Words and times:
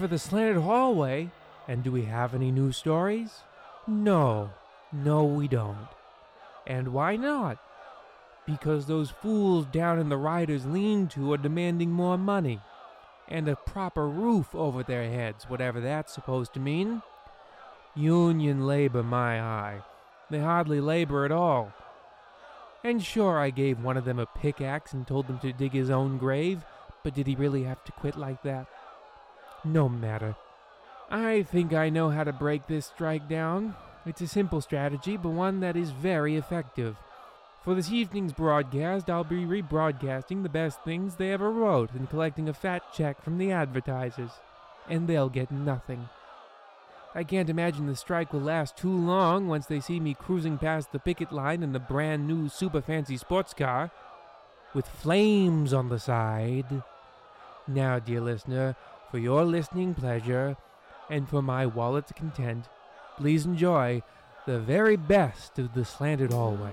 for 0.00 0.06
the 0.06 0.18
slanted 0.18 0.62
hallway. 0.62 1.30
And 1.68 1.84
do 1.84 1.92
we 1.92 2.04
have 2.06 2.34
any 2.34 2.50
new 2.50 2.72
stories? 2.72 3.40
No, 3.86 4.50
no, 4.92 5.24
we 5.24 5.46
don't. 5.46 5.88
And 6.66 6.88
why 6.88 7.16
not? 7.16 7.58
Because 8.46 8.86
those 8.86 9.10
fools 9.10 9.66
down 9.66 9.98
in 9.98 10.08
the 10.08 10.16
writer's 10.16 10.64
lean 10.64 11.06
to 11.08 11.34
are 11.34 11.36
demanding 11.36 11.90
more 11.90 12.16
money. 12.16 12.60
And 13.28 13.46
a 13.46 13.56
proper 13.56 14.08
roof 14.08 14.54
over 14.54 14.82
their 14.82 15.08
heads, 15.08 15.44
whatever 15.44 15.80
that's 15.80 16.14
supposed 16.14 16.54
to 16.54 16.60
mean. 16.60 17.02
Union 17.94 18.66
labor, 18.66 19.02
my 19.02 19.40
eye. 19.40 19.82
They 20.30 20.40
hardly 20.40 20.80
labor 20.80 21.26
at 21.26 21.30
all. 21.30 21.72
And 22.82 23.02
sure, 23.02 23.38
I 23.38 23.50
gave 23.50 23.78
one 23.78 23.98
of 23.98 24.06
them 24.06 24.18
a 24.18 24.24
pickaxe 24.24 24.94
and 24.94 25.06
told 25.06 25.26
him 25.26 25.38
to 25.40 25.52
dig 25.52 25.72
his 25.72 25.90
own 25.90 26.16
grave, 26.16 26.64
but 27.04 27.14
did 27.14 27.26
he 27.26 27.34
really 27.34 27.64
have 27.64 27.84
to 27.84 27.92
quit 27.92 28.16
like 28.16 28.42
that? 28.44 28.66
No 29.64 29.88
matter. 29.88 30.36
I 31.10 31.42
think 31.42 31.72
I 31.72 31.90
know 31.90 32.10
how 32.10 32.24
to 32.24 32.32
break 32.32 32.66
this 32.66 32.86
strike 32.86 33.28
down. 33.28 33.74
It's 34.06 34.20
a 34.20 34.28
simple 34.28 34.60
strategy, 34.60 35.16
but 35.16 35.30
one 35.30 35.60
that 35.60 35.76
is 35.76 35.90
very 35.90 36.36
effective. 36.36 36.96
For 37.62 37.74
this 37.74 37.92
evening's 37.92 38.32
broadcast, 38.32 39.10
I'll 39.10 39.24
be 39.24 39.44
rebroadcasting 39.44 40.42
the 40.42 40.48
best 40.48 40.82
things 40.82 41.16
they 41.16 41.32
ever 41.32 41.50
wrote 41.50 41.92
and 41.92 42.08
collecting 42.08 42.48
a 42.48 42.54
fat 42.54 42.82
check 42.94 43.22
from 43.22 43.36
the 43.36 43.52
advertisers. 43.52 44.30
And 44.88 45.06
they'll 45.06 45.28
get 45.28 45.50
nothing. 45.50 46.08
I 47.14 47.24
can't 47.24 47.50
imagine 47.50 47.86
the 47.86 47.96
strike 47.96 48.32
will 48.32 48.40
last 48.40 48.76
too 48.76 48.96
long 48.96 49.48
once 49.48 49.66
they 49.66 49.80
see 49.80 50.00
me 50.00 50.14
cruising 50.14 50.58
past 50.58 50.92
the 50.92 50.98
picket 50.98 51.32
line 51.32 51.62
in 51.62 51.74
a 51.74 51.80
brand 51.80 52.26
new 52.26 52.48
super 52.48 52.80
fancy 52.80 53.16
sports 53.16 53.52
car 53.52 53.90
with 54.74 54.86
flames 54.86 55.74
on 55.74 55.88
the 55.88 55.98
side. 55.98 56.82
Now, 57.66 57.98
dear 57.98 58.20
listener, 58.20 58.76
for 59.10 59.18
your 59.18 59.44
listening 59.44 59.94
pleasure 59.94 60.56
and 61.08 61.28
for 61.28 61.42
my 61.42 61.66
wallet's 61.66 62.12
content, 62.12 62.68
please 63.16 63.44
enjoy 63.44 64.02
the 64.46 64.58
very 64.58 64.96
best 64.96 65.58
of 65.58 65.74
the 65.74 65.84
slanted 65.84 66.32
hallway. 66.32 66.72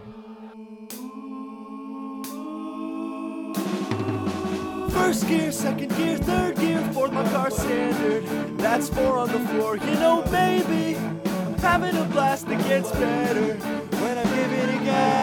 First 4.92 5.28
gear, 5.28 5.52
second 5.52 5.96
gear, 5.98 6.18
third 6.18 6.58
gear, 6.58 6.82
fourth 6.94 7.12
my 7.12 7.28
car 7.30 7.50
standard. 7.50 8.58
That's 8.58 8.90
four 8.90 9.18
on 9.18 9.32
the 9.32 9.40
floor, 9.50 9.78
you 9.78 9.96
know, 9.96 10.22
baby. 10.32 10.98
I'm 10.98 11.56
having 11.56 11.96
a 11.98 12.06
blast 12.06 12.48
that 12.48 12.60
gets 12.68 12.92
better 12.92 13.54
when 13.56 14.18
I'm 14.18 14.36
giving 14.36 14.82
a 14.82 14.86
gas. 14.86 15.17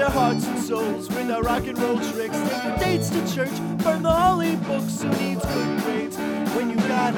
Their 0.00 0.08
hearts 0.08 0.46
and 0.46 0.58
souls 0.58 1.08
with 1.10 1.28
their 1.28 1.42
rock 1.42 1.66
and 1.66 1.78
roll 1.78 1.98
tricks. 1.98 2.38
Take 2.38 2.62
the 2.62 2.76
dates 2.78 3.10
to 3.10 3.34
church, 3.34 3.54
burn 3.84 4.02
the 4.02 4.10
holy 4.10 4.56
books. 4.56 5.02
Who 5.02 5.10
needs 5.10 5.44
good 5.44 5.82
grades 5.82 6.16
when 6.56 6.70
you 6.70 6.76
got 6.88 7.14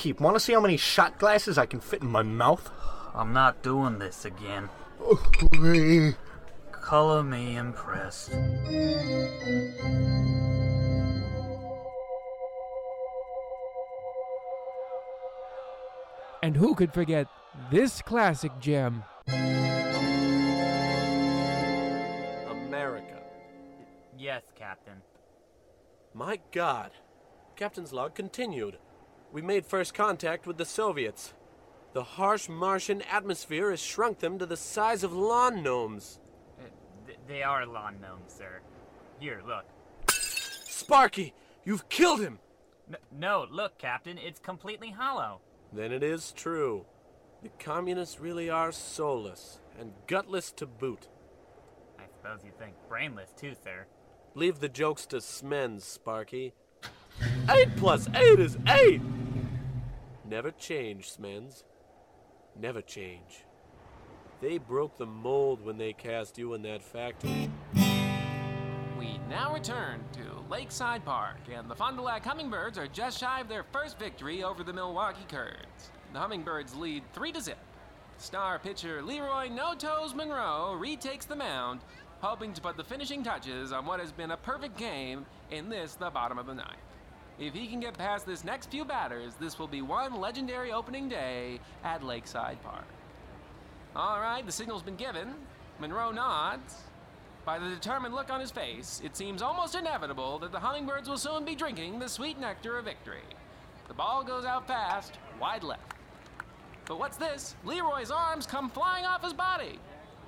Hey, 0.00 0.12
barkeep, 0.12 0.20
want 0.22 0.34
to 0.34 0.40
see 0.40 0.54
how 0.54 0.60
many 0.60 0.78
shot 0.78 1.18
glasses 1.18 1.58
I 1.58 1.66
can 1.66 1.78
fit 1.78 2.00
in 2.00 2.08
my 2.08 2.22
mouth? 2.22 2.70
I'm 3.14 3.34
not 3.34 3.62
doing 3.62 3.98
this 3.98 4.24
again. 4.24 4.70
Color 6.70 7.22
me 7.22 7.56
impressed. 7.56 8.30
And 16.42 16.56
who 16.56 16.74
could 16.74 16.94
forget 16.94 17.26
this 17.70 18.00
classic 18.00 18.52
gem? 18.58 19.04
America. 22.48 23.20
Yes, 24.16 24.44
Captain. 24.54 25.02
My 26.14 26.40
God. 26.52 26.92
Captain's 27.54 27.92
log 27.92 28.14
continued. 28.14 28.78
We 29.32 29.42
made 29.42 29.64
first 29.64 29.94
contact 29.94 30.46
with 30.46 30.56
the 30.58 30.64
Soviets. 30.64 31.34
The 31.92 32.02
harsh 32.02 32.48
Martian 32.48 33.02
atmosphere 33.02 33.70
has 33.70 33.80
shrunk 33.80 34.18
them 34.18 34.38
to 34.38 34.46
the 34.46 34.56
size 34.56 35.02
of 35.04 35.12
lawn 35.12 35.62
gnomes. 35.62 36.18
Uh, 36.58 36.64
th- 37.06 37.18
they 37.26 37.42
are 37.42 37.66
lawn 37.66 38.00
gnomes, 38.00 38.32
sir. 38.32 38.60
Here, 39.18 39.42
look. 39.46 39.64
Sparky, 40.08 41.34
you've 41.64 41.88
killed 41.88 42.20
him! 42.20 42.38
N- 42.88 42.96
no, 43.12 43.46
look, 43.50 43.78
Captain, 43.78 44.18
it's 44.18 44.40
completely 44.40 44.90
hollow. 44.90 45.40
Then 45.72 45.92
it 45.92 46.02
is 46.02 46.32
true. 46.32 46.86
The 47.42 47.50
communists 47.58 48.20
really 48.20 48.50
are 48.50 48.72
soulless 48.72 49.60
and 49.78 49.92
gutless 50.06 50.52
to 50.52 50.66
boot. 50.66 51.08
I 51.98 52.02
suppose 52.06 52.44
you 52.44 52.50
think 52.58 52.74
brainless, 52.88 53.30
too, 53.36 53.54
sir. 53.62 53.86
Leave 54.34 54.60
the 54.60 54.68
jokes 54.68 55.06
to 55.06 55.16
Smens, 55.16 55.82
Sparky. 55.82 56.52
Eight 57.50 57.74
plus 57.76 58.08
eight 58.14 58.40
is 58.40 58.56
eight! 58.68 59.02
Never 60.24 60.50
change, 60.52 61.10
Smens. 61.10 61.64
Never 62.58 62.80
change. 62.80 63.44
They 64.40 64.58
broke 64.58 64.96
the 64.96 65.06
mold 65.06 65.64
when 65.64 65.76
they 65.76 65.92
cast 65.92 66.38
you 66.38 66.54
in 66.54 66.62
that 66.62 66.82
factory. 66.82 67.50
We 68.98 69.18
now 69.28 69.52
return 69.52 70.04
to 70.12 70.22
Lakeside 70.48 71.04
Park, 71.04 71.38
and 71.52 71.70
the 71.70 71.74
Fond 71.74 71.96
du 71.96 72.02
Lac 72.02 72.24
Hummingbirds 72.24 72.78
are 72.78 72.86
just 72.86 73.18
shy 73.18 73.40
of 73.40 73.48
their 73.48 73.64
first 73.72 73.98
victory 73.98 74.42
over 74.42 74.62
the 74.62 74.72
Milwaukee 74.72 75.26
Curds. 75.28 75.90
The 76.12 76.18
Hummingbirds 76.18 76.74
lead 76.74 77.02
3 77.12 77.32
to 77.32 77.40
zip. 77.40 77.58
Star 78.18 78.58
pitcher 78.58 79.02
Leroy 79.02 79.48
No 79.48 79.74
Toes 79.74 80.14
Monroe 80.14 80.74
retakes 80.78 81.24
the 81.24 81.36
mound, 81.36 81.80
hoping 82.20 82.52
to 82.52 82.60
put 82.60 82.76
the 82.76 82.84
finishing 82.84 83.22
touches 83.22 83.72
on 83.72 83.86
what 83.86 84.00
has 84.00 84.12
been 84.12 84.30
a 84.30 84.36
perfect 84.36 84.76
game 84.76 85.26
in 85.50 85.68
this, 85.68 85.94
the 85.94 86.10
bottom 86.10 86.38
of 86.38 86.46
the 86.46 86.54
ninth. 86.54 86.89
If 87.40 87.54
he 87.54 87.66
can 87.68 87.80
get 87.80 87.96
past 87.96 88.26
this 88.26 88.44
next 88.44 88.70
few 88.70 88.84
batters, 88.84 89.32
this 89.40 89.58
will 89.58 89.66
be 89.66 89.80
one 89.80 90.20
legendary 90.20 90.72
opening 90.72 91.08
day 91.08 91.58
at 91.82 92.04
Lakeside 92.04 92.62
Park. 92.62 92.84
All 93.96 94.20
right, 94.20 94.44
the 94.44 94.52
signal's 94.52 94.82
been 94.82 94.96
given. 94.96 95.34
Monroe 95.78 96.12
nods. 96.12 96.76
By 97.46 97.58
the 97.58 97.70
determined 97.70 98.14
look 98.14 98.30
on 98.30 98.40
his 98.40 98.50
face, 98.50 99.00
it 99.02 99.16
seems 99.16 99.40
almost 99.40 99.74
inevitable 99.74 100.38
that 100.40 100.52
the 100.52 100.60
Hummingbirds 100.60 101.08
will 101.08 101.16
soon 101.16 101.46
be 101.46 101.54
drinking 101.54 101.98
the 101.98 102.10
sweet 102.10 102.38
nectar 102.38 102.76
of 102.76 102.84
victory. 102.84 103.22
The 103.88 103.94
ball 103.94 104.22
goes 104.22 104.44
out 104.44 104.66
fast, 104.66 105.18
wide 105.40 105.64
left. 105.64 105.94
But 106.84 106.98
what's 106.98 107.16
this? 107.16 107.56
Leroy's 107.64 108.10
arms 108.10 108.46
come 108.46 108.68
flying 108.68 109.06
off 109.06 109.24
his 109.24 109.32
body. 109.32 109.78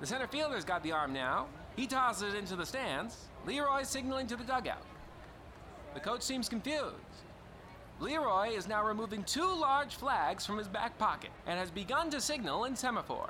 The 0.01 0.07
center 0.07 0.27
fielder's 0.27 0.65
got 0.65 0.81
the 0.81 0.91
arm 0.91 1.13
now. 1.13 1.45
He 1.75 1.85
tosses 1.85 2.33
it 2.33 2.37
into 2.37 2.55
the 2.55 2.65
stands. 2.65 3.29
Leroy's 3.45 3.87
signaling 3.87 4.25
to 4.27 4.35
the 4.35 4.43
dugout. 4.43 4.81
The 5.93 5.99
coach 5.99 6.21
seems 6.21 6.49
confused. 6.49 6.95
Leroy 7.99 8.49
is 8.49 8.67
now 8.67 8.83
removing 8.85 9.23
two 9.23 9.53
large 9.55 9.95
flags 9.95 10.45
from 10.45 10.57
his 10.57 10.67
back 10.67 10.97
pocket 10.97 11.29
and 11.45 11.59
has 11.59 11.69
begun 11.71 12.09
to 12.09 12.19
signal 12.19 12.65
in 12.65 12.75
semaphore. 12.75 13.29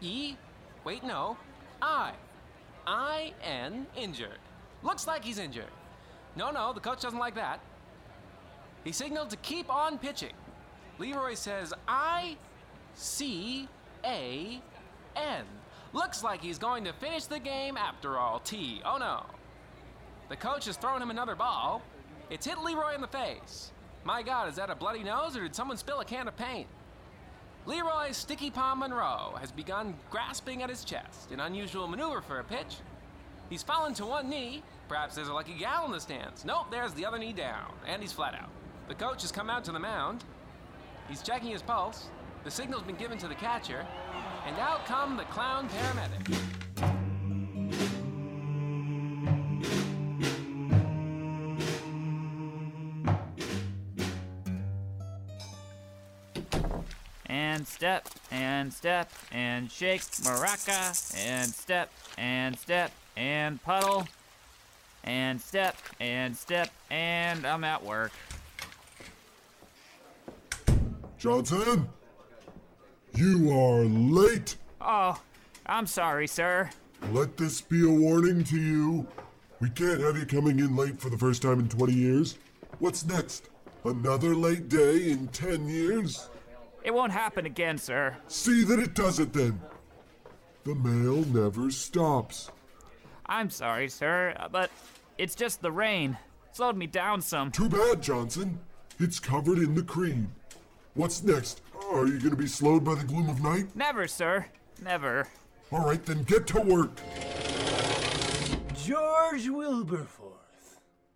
E, 0.00 0.36
wait, 0.84 1.02
no, 1.02 1.36
I. 1.82 2.12
I 2.86 3.32
N 3.42 3.86
injured. 3.96 4.38
Looks 4.82 5.06
like 5.06 5.24
he's 5.24 5.38
injured. 5.38 5.72
No, 6.36 6.50
no, 6.50 6.72
the 6.72 6.80
coach 6.80 7.00
doesn't 7.00 7.18
like 7.18 7.34
that. 7.34 7.60
He 8.84 8.92
signaled 8.92 9.30
to 9.30 9.36
keep 9.38 9.72
on 9.74 9.98
pitching. 9.98 10.34
Leroy 10.98 11.34
says 11.34 11.74
I 11.88 12.36
C 12.94 13.68
A 14.04 14.60
N. 15.16 15.44
Looks 15.92 16.22
like 16.22 16.40
he's 16.40 16.58
going 16.58 16.84
to 16.84 16.92
finish 16.92 17.24
the 17.24 17.40
game 17.40 17.76
after 17.76 18.18
all. 18.18 18.38
T. 18.38 18.80
Oh 18.84 18.98
no. 18.98 19.24
The 20.28 20.36
coach 20.36 20.66
has 20.66 20.76
thrown 20.76 21.02
him 21.02 21.10
another 21.10 21.34
ball. 21.34 21.82
It's 22.28 22.46
hit 22.46 22.58
Leroy 22.58 22.94
in 22.94 23.00
the 23.00 23.06
face. 23.06 23.70
My 24.04 24.22
God, 24.22 24.48
is 24.48 24.56
that 24.56 24.70
a 24.70 24.74
bloody 24.74 25.02
nose 25.02 25.36
or 25.36 25.42
did 25.42 25.54
someone 25.54 25.76
spill 25.76 26.00
a 26.00 26.04
can 26.04 26.26
of 26.28 26.36
paint? 26.36 26.66
Leroy 27.66 28.12
Sticky 28.12 28.50
Palm 28.50 28.80
Monroe 28.80 29.34
has 29.40 29.50
begun 29.50 29.94
grasping 30.10 30.62
at 30.62 30.70
his 30.70 30.84
chest, 30.84 31.32
an 31.32 31.40
unusual 31.40 31.88
maneuver 31.88 32.20
for 32.20 32.38
a 32.38 32.44
pitch. 32.44 32.76
He's 33.50 33.62
fallen 33.62 33.94
to 33.94 34.06
one 34.06 34.28
knee. 34.28 34.62
Perhaps 34.88 35.14
there's 35.16 35.28
a 35.28 35.34
lucky 35.34 35.54
gal 35.54 35.84
in 35.86 35.92
the 35.92 36.00
stands. 36.00 36.44
Nope, 36.44 36.66
there's 36.70 36.94
the 36.94 37.04
other 37.04 37.18
knee 37.18 37.32
down, 37.32 37.72
and 37.86 38.02
he's 38.02 38.12
flat 38.12 38.34
out. 38.34 38.50
The 38.88 38.94
coach 38.94 39.22
has 39.22 39.32
come 39.32 39.50
out 39.50 39.64
to 39.64 39.72
the 39.72 39.80
mound. 39.80 40.24
He's 41.08 41.22
checking 41.22 41.50
his 41.50 41.62
pulse. 41.62 42.08
The 42.44 42.50
signal's 42.50 42.84
been 42.84 42.96
given 42.96 43.18
to 43.18 43.28
the 43.28 43.34
catcher, 43.34 43.84
and 44.46 44.56
out 44.58 44.84
come 44.86 45.16
the 45.16 45.24
clown 45.24 45.68
paramedic. 45.68 46.65
Step 57.86 58.08
and 58.32 58.72
step 58.72 59.12
and 59.30 59.70
shake 59.70 60.00
maraca 60.24 61.14
and 61.24 61.48
step 61.48 61.88
and 62.18 62.58
step 62.58 62.90
and 63.16 63.62
puddle 63.62 64.08
and 65.04 65.40
step 65.40 65.76
and 66.00 66.36
step 66.36 66.68
and 66.90 67.46
I'm 67.46 67.62
at 67.62 67.84
work. 67.84 68.10
Johnson, 71.16 71.88
you 73.14 73.52
are 73.56 73.84
late. 73.84 74.56
Oh, 74.80 75.20
I'm 75.66 75.86
sorry, 75.86 76.26
sir. 76.26 76.68
Let 77.12 77.36
this 77.36 77.60
be 77.60 77.86
a 77.86 77.92
warning 77.92 78.42
to 78.44 78.58
you. 78.58 79.06
We 79.60 79.70
can't 79.70 80.00
have 80.00 80.18
you 80.18 80.26
coming 80.26 80.58
in 80.58 80.74
late 80.74 81.00
for 81.00 81.08
the 81.08 81.18
first 81.18 81.42
time 81.42 81.60
in 81.60 81.68
20 81.68 81.92
years. 81.92 82.36
What's 82.80 83.06
next? 83.06 83.48
Another 83.84 84.34
late 84.34 84.68
day 84.68 85.12
in 85.12 85.28
10 85.28 85.68
years? 85.68 86.28
It 86.86 86.94
won't 86.94 87.10
happen 87.10 87.44
again, 87.46 87.78
sir. 87.78 88.16
See 88.28 88.62
that 88.62 88.78
it 88.78 88.94
doesn't 88.94 89.32
then. 89.32 89.60
The 90.62 90.76
mail 90.76 91.24
never 91.24 91.68
stops. 91.72 92.50
I'm 93.26 93.50
sorry, 93.50 93.88
sir, 93.88 94.34
uh, 94.38 94.46
but 94.48 94.70
it's 95.18 95.34
just 95.34 95.60
the 95.62 95.72
rain. 95.72 96.16
Slowed 96.52 96.76
me 96.76 96.86
down 96.86 97.20
some. 97.22 97.50
Too 97.50 97.68
bad, 97.68 98.00
Johnson. 98.02 98.60
It's 99.00 99.18
covered 99.18 99.58
in 99.58 99.74
the 99.74 99.82
cream. 99.82 100.32
What's 100.94 101.24
next? 101.24 101.60
Are 101.92 102.06
you 102.06 102.18
going 102.18 102.30
to 102.30 102.36
be 102.36 102.46
slowed 102.46 102.84
by 102.84 102.94
the 102.94 103.04
gloom 103.04 103.28
of 103.28 103.42
night? 103.42 103.66
Never, 103.74 104.06
sir. 104.06 104.46
Never. 104.80 105.26
All 105.72 105.84
right, 105.84 106.02
then 106.06 106.22
get 106.22 106.46
to 106.48 106.60
work. 106.60 106.92
George 108.84 109.48
Wilberforce, 109.48 110.30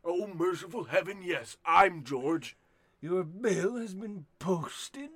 Oh, 0.05 0.27
merciful 0.35 0.83
heaven, 0.85 1.19
yes, 1.23 1.57
I'm 1.65 2.03
George. 2.03 2.57
your 3.01 3.23
bill 3.23 3.77
has 3.77 3.95
been 3.95 4.27
posted. 4.41 5.11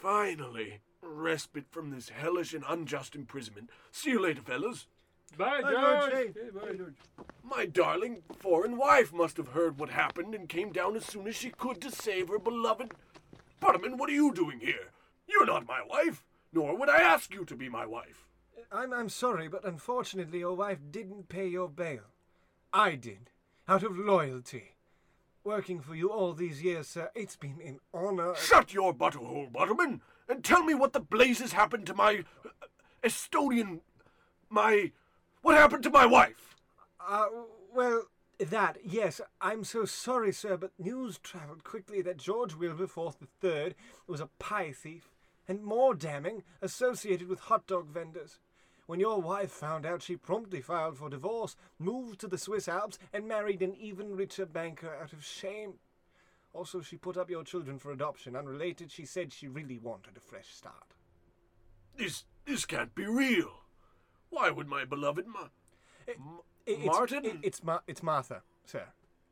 Finally, 0.00 0.80
respite 1.02 1.66
from 1.70 1.90
this 1.90 2.08
hellish 2.08 2.54
and 2.54 2.64
unjust 2.66 3.14
imprisonment. 3.14 3.68
See 3.92 4.10
you 4.10 4.22
later, 4.22 4.40
fellas. 4.40 4.86
Bye, 5.36 5.60
George. 5.60 5.74
George. 5.74 6.12
Hey. 6.12 6.30
bye, 6.54 6.74
George. 6.74 6.94
My 7.44 7.66
darling 7.66 8.22
foreign 8.38 8.78
wife 8.78 9.12
must 9.12 9.36
have 9.36 9.48
heard 9.48 9.78
what 9.78 9.90
happened 9.90 10.34
and 10.34 10.48
came 10.48 10.72
down 10.72 10.96
as 10.96 11.04
soon 11.04 11.28
as 11.28 11.36
she 11.36 11.50
could 11.50 11.82
to 11.82 11.90
save 11.90 12.28
her 12.28 12.38
beloved. 12.38 12.92
Butterman, 13.60 13.98
what 13.98 14.08
are 14.08 14.14
you 14.14 14.32
doing 14.32 14.60
here? 14.60 14.88
You're 15.28 15.46
not 15.46 15.68
my 15.68 15.82
wife, 15.86 16.24
nor 16.52 16.74
would 16.76 16.88
I 16.88 17.02
ask 17.02 17.34
you 17.34 17.44
to 17.44 17.54
be 17.54 17.68
my 17.68 17.84
wife. 17.84 18.26
I'm, 18.72 18.94
I'm 18.94 19.10
sorry, 19.10 19.48
but 19.48 19.64
unfortunately, 19.64 20.38
your 20.38 20.54
wife 20.54 20.78
didn't 20.90 21.28
pay 21.28 21.46
your 21.46 21.68
bail. 21.68 22.14
I 22.72 22.94
did, 22.94 23.30
out 23.68 23.82
of 23.82 23.98
loyalty. 23.98 24.76
Working 25.42 25.80
for 25.80 25.94
you 25.94 26.10
all 26.10 26.34
these 26.34 26.62
years, 26.62 26.88
sir, 26.88 27.10
it's 27.14 27.36
been 27.36 27.60
an 27.64 27.80
honor. 27.94 28.34
Shut 28.36 28.74
your 28.74 28.92
butterhole, 28.92 29.46
Butterman, 29.46 30.02
and 30.28 30.44
tell 30.44 30.62
me 30.62 30.74
what 30.74 30.92
the 30.92 31.00
blazes 31.00 31.52
happened 31.52 31.86
to 31.86 31.94
my 31.94 32.24
uh, 32.44 32.48
Estonian. 33.02 33.80
my. 34.50 34.92
What 35.40 35.56
happened 35.56 35.82
to 35.84 35.90
my 35.90 36.04
wife? 36.04 36.56
Uh, 37.00 37.26
well, 37.74 38.02
that, 38.38 38.76
yes, 38.84 39.22
I'm 39.40 39.64
so 39.64 39.86
sorry, 39.86 40.32
sir, 40.32 40.58
but 40.58 40.72
news 40.78 41.18
travelled 41.18 41.64
quickly 41.64 42.02
that 42.02 42.18
George 42.18 42.54
Wilberforce 42.54 43.16
III 43.42 43.74
was 44.06 44.20
a 44.20 44.28
pie 44.38 44.72
thief, 44.72 45.10
and 45.48 45.62
more 45.62 45.94
damning, 45.94 46.42
associated 46.60 47.28
with 47.28 47.40
hot 47.40 47.66
dog 47.66 47.88
vendors. 47.88 48.38
When 48.90 48.98
your 48.98 49.20
wife 49.22 49.52
found 49.52 49.86
out, 49.86 50.02
she 50.02 50.16
promptly 50.16 50.60
filed 50.60 50.98
for 50.98 51.08
divorce, 51.08 51.54
moved 51.78 52.18
to 52.22 52.26
the 52.26 52.36
Swiss 52.36 52.66
Alps, 52.66 52.98
and 53.12 53.28
married 53.28 53.62
an 53.62 53.76
even 53.76 54.16
richer 54.16 54.44
banker 54.44 54.92
out 55.00 55.12
of 55.12 55.24
shame. 55.24 55.74
Also, 56.52 56.80
she 56.80 56.96
put 56.96 57.16
up 57.16 57.30
your 57.30 57.44
children 57.44 57.78
for 57.78 57.92
adoption. 57.92 58.34
Unrelated, 58.34 58.90
she 58.90 59.04
said 59.04 59.32
she 59.32 59.46
really 59.46 59.78
wanted 59.78 60.16
a 60.16 60.20
fresh 60.20 60.48
start. 60.48 60.96
This. 61.96 62.24
this 62.46 62.66
can't 62.66 62.92
be 62.96 63.06
real. 63.06 63.60
Why 64.28 64.50
would 64.50 64.66
my 64.66 64.84
beloved 64.84 65.24
Ma. 65.28 65.50
I- 66.08 66.14
it's, 66.66 66.84
Martin? 66.84 67.26
i- 67.26 67.38
it's 67.44 67.62
Ma- 67.62 67.82
it's 67.86 68.02
Martha, 68.02 68.42
sir. 68.64 68.86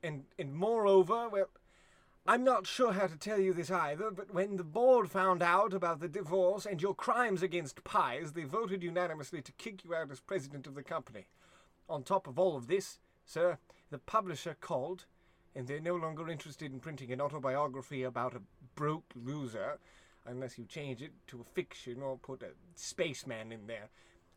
And 0.04 0.26
and 0.38 0.54
moreover, 0.54 1.28
well, 1.28 1.48
I'm 2.28 2.44
not 2.44 2.66
sure 2.66 2.92
how 2.92 3.06
to 3.06 3.16
tell 3.16 3.40
you 3.40 3.54
this 3.54 3.70
either, 3.70 4.10
but 4.10 4.34
when 4.34 4.58
the 4.58 4.62
board 4.62 5.10
found 5.10 5.42
out 5.42 5.72
about 5.72 6.00
the 6.00 6.10
divorce 6.10 6.66
and 6.66 6.82
your 6.82 6.94
crimes 6.94 7.42
against 7.42 7.82
pies, 7.84 8.32
they 8.32 8.42
voted 8.42 8.82
unanimously 8.82 9.40
to 9.40 9.52
kick 9.52 9.82
you 9.82 9.94
out 9.94 10.10
as 10.10 10.20
president 10.20 10.66
of 10.66 10.74
the 10.74 10.82
company. 10.82 11.28
On 11.88 12.02
top 12.02 12.26
of 12.26 12.38
all 12.38 12.54
of 12.54 12.66
this, 12.66 12.98
sir, 13.24 13.56
the 13.90 13.96
publisher 13.96 14.54
called, 14.60 15.06
and 15.54 15.66
they're 15.66 15.80
no 15.80 15.96
longer 15.96 16.28
interested 16.28 16.70
in 16.70 16.80
printing 16.80 17.10
an 17.12 17.20
autobiography 17.22 18.02
about 18.02 18.36
a 18.36 18.42
broke 18.74 19.10
loser, 19.14 19.78
unless 20.26 20.58
you 20.58 20.66
change 20.66 21.00
it 21.00 21.12
to 21.28 21.40
a 21.40 21.54
fiction 21.54 22.02
or 22.02 22.18
put 22.18 22.42
a 22.42 22.50
spaceman 22.74 23.52
in 23.52 23.68
there. 23.68 23.88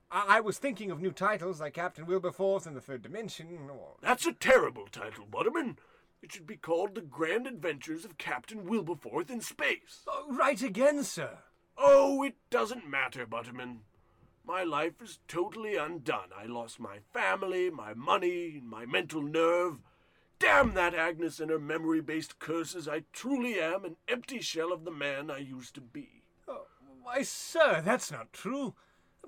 I, 0.10 0.38
I 0.38 0.39
was 0.39 0.57
thinking 0.57 0.91
of 0.91 1.01
new 1.01 1.12
titles 1.12 1.60
like 1.60 1.74
Captain 1.74 2.05
Wilberforce 2.05 2.65
and 2.65 2.77
the 2.77 2.79
Third 2.79 3.01
Dimension, 3.01 3.69
or 3.69 3.98
That's 4.01 4.25
a 4.25 4.31
terrible 4.31 4.88
title, 4.89 5.25
Butterman. 5.29 5.77
It 6.21 6.31
should 6.31 6.45
be 6.45 6.55
called 6.55 6.93
The 6.93 7.01
Grand 7.01 7.47
Adventures 7.47 8.05
of 8.05 8.17
Captain 8.17 8.65
Wilberforce 8.65 9.29
in 9.29 9.41
Space. 9.41 10.03
Oh, 10.07 10.27
right 10.29 10.61
again, 10.61 11.03
sir. 11.03 11.39
Oh, 11.77 12.21
it 12.23 12.35
doesn't 12.51 12.87
matter, 12.87 13.25
Butterman. 13.25 13.79
My 14.45 14.63
life 14.63 15.01
is 15.01 15.19
totally 15.27 15.75
undone. 15.77 16.29
I 16.37 16.45
lost 16.45 16.79
my 16.79 16.97
family, 17.13 17.69
my 17.69 17.93
money, 17.93 18.61
my 18.63 18.85
mental 18.85 19.21
nerve. 19.21 19.77
Damn 20.37 20.73
that 20.73 20.93
Agnes 20.93 21.39
and 21.39 21.49
her 21.49 21.59
memory 21.59 22.01
based 22.01 22.39
curses. 22.39 22.87
I 22.87 23.03
truly 23.13 23.59
am 23.59 23.85
an 23.85 23.97
empty 24.07 24.41
shell 24.41 24.71
of 24.71 24.85
the 24.85 24.91
man 24.91 25.31
I 25.31 25.37
used 25.37 25.75
to 25.75 25.81
be. 25.81 26.23
Oh, 26.47 26.65
why, 27.01 27.21
sir, 27.23 27.81
that's 27.83 28.11
not 28.11 28.33
true. 28.33 28.73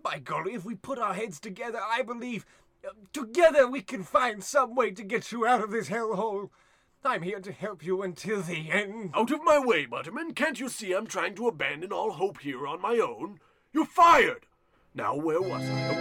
By 0.01 0.19
golly, 0.19 0.53
if 0.53 0.65
we 0.65 0.75
put 0.75 0.99
our 0.99 1.13
heads 1.13 1.39
together, 1.39 1.79
I 1.83 2.01
believe 2.01 2.45
uh, 2.85 2.89
together 3.13 3.67
we 3.67 3.81
can 3.81 4.03
find 4.03 4.43
some 4.43 4.75
way 4.75 4.91
to 4.91 5.03
get 5.03 5.31
you 5.31 5.45
out 5.45 5.63
of 5.63 5.71
this 5.71 5.89
hellhole. 5.89 6.49
I'm 7.05 7.21
here 7.21 7.41
to 7.41 7.51
help 7.51 7.83
you 7.83 8.01
until 8.01 8.41
the 8.41 8.71
end. 8.71 9.11
Out 9.13 9.31
of 9.31 9.43
my 9.43 9.59
way, 9.59 9.85
Butterman. 9.85 10.33
Can't 10.33 10.57
you 10.59 10.69
see 10.69 10.93
I'm 10.93 11.05
trying 11.05 11.35
to 11.35 11.49
abandon 11.49 11.91
all 11.91 12.11
hope 12.11 12.39
here 12.39 12.65
on 12.65 12.81
my 12.81 12.97
own? 12.97 13.41
You're 13.73 13.85
fired! 13.85 14.45
Now, 14.95 15.15
where 15.15 15.41
was 15.41 15.61
I? 15.61 15.93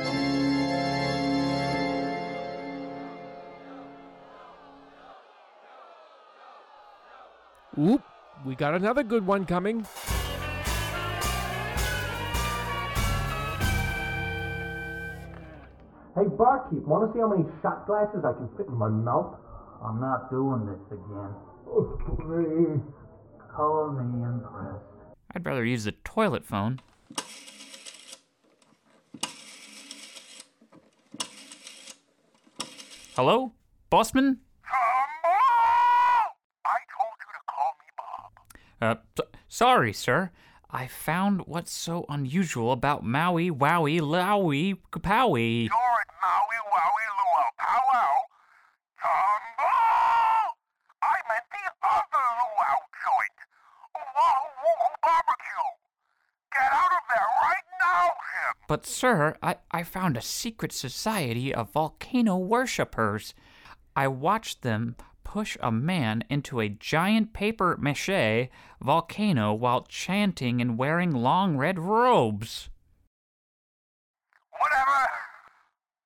Oop, 7.81 8.03
we 8.45 8.55
got 8.55 8.75
another 8.75 9.03
good 9.03 9.27
one 9.27 9.45
coming. 9.45 9.87
Hey, 16.15 16.29
barkeep, 16.29 16.87
want 16.87 17.09
to 17.09 17.13
see 17.13 17.21
how 17.21 17.29
many 17.29 17.45
shot 17.63 17.87
glasses 17.87 18.23
I 18.25 18.35
can 18.35 18.49
fit 18.57 18.67
in 18.69 18.75
my 18.75 18.89
mouth? 18.89 19.35
I'm 19.85 20.01
not 20.01 20.31
doing 20.31 20.67
this 20.67 20.87
again. 20.93 21.35
Color 23.55 23.93
me 23.93 24.23
impressed. 24.25 24.85
I'd 25.35 25.45
rather 25.45 25.65
use 25.65 25.85
the 25.85 25.93
toilet 25.93 26.45
phone. 26.45 26.81
Hello? 33.17 33.53
Bossman? 33.91 34.39
I 36.65 36.79
told 36.97 37.17
you 37.21 37.29
to 37.35 37.43
call 37.47 37.73
me 37.79 37.87
Bob. 37.99 38.33
Uh, 38.81 39.01
s- 39.23 39.29
sorry, 39.49 39.93
sir. 39.93 40.31
I 40.71 40.87
found 40.87 41.43
what's 41.47 41.73
so 41.73 42.07
unusual 42.09 42.73
about 42.73 43.05
Maui, 43.05 43.51
Wowie, 43.51 44.01
Lowie, 44.01 44.77
Kapowie. 44.91 45.65
You're 45.65 45.92
But, 58.69 58.87
sir, 58.87 59.37
I, 59.43 59.57
I 59.71 59.83
found 59.83 60.17
a 60.17 60.23
secret 60.23 60.73
society 60.73 61.55
of 61.55 61.73
volcano 61.73 62.37
worshippers. 62.37 63.35
I 63.95 64.09
watched 64.09 64.63
them 64.63 64.97
push 65.25 65.57
a 65.61 65.71
man 65.73 66.25
into 66.29 66.61
a 66.61 66.69
giant 66.69 67.33
paper 67.33 67.77
mache 67.81 68.49
volcano 68.81 69.53
while 69.53 69.83
chanting 69.89 70.61
and 70.61 70.79
wearing 70.79 71.11
long 71.13 71.57
red 71.57 71.79
robes. 71.79 72.69
Whatever. 74.61 75.09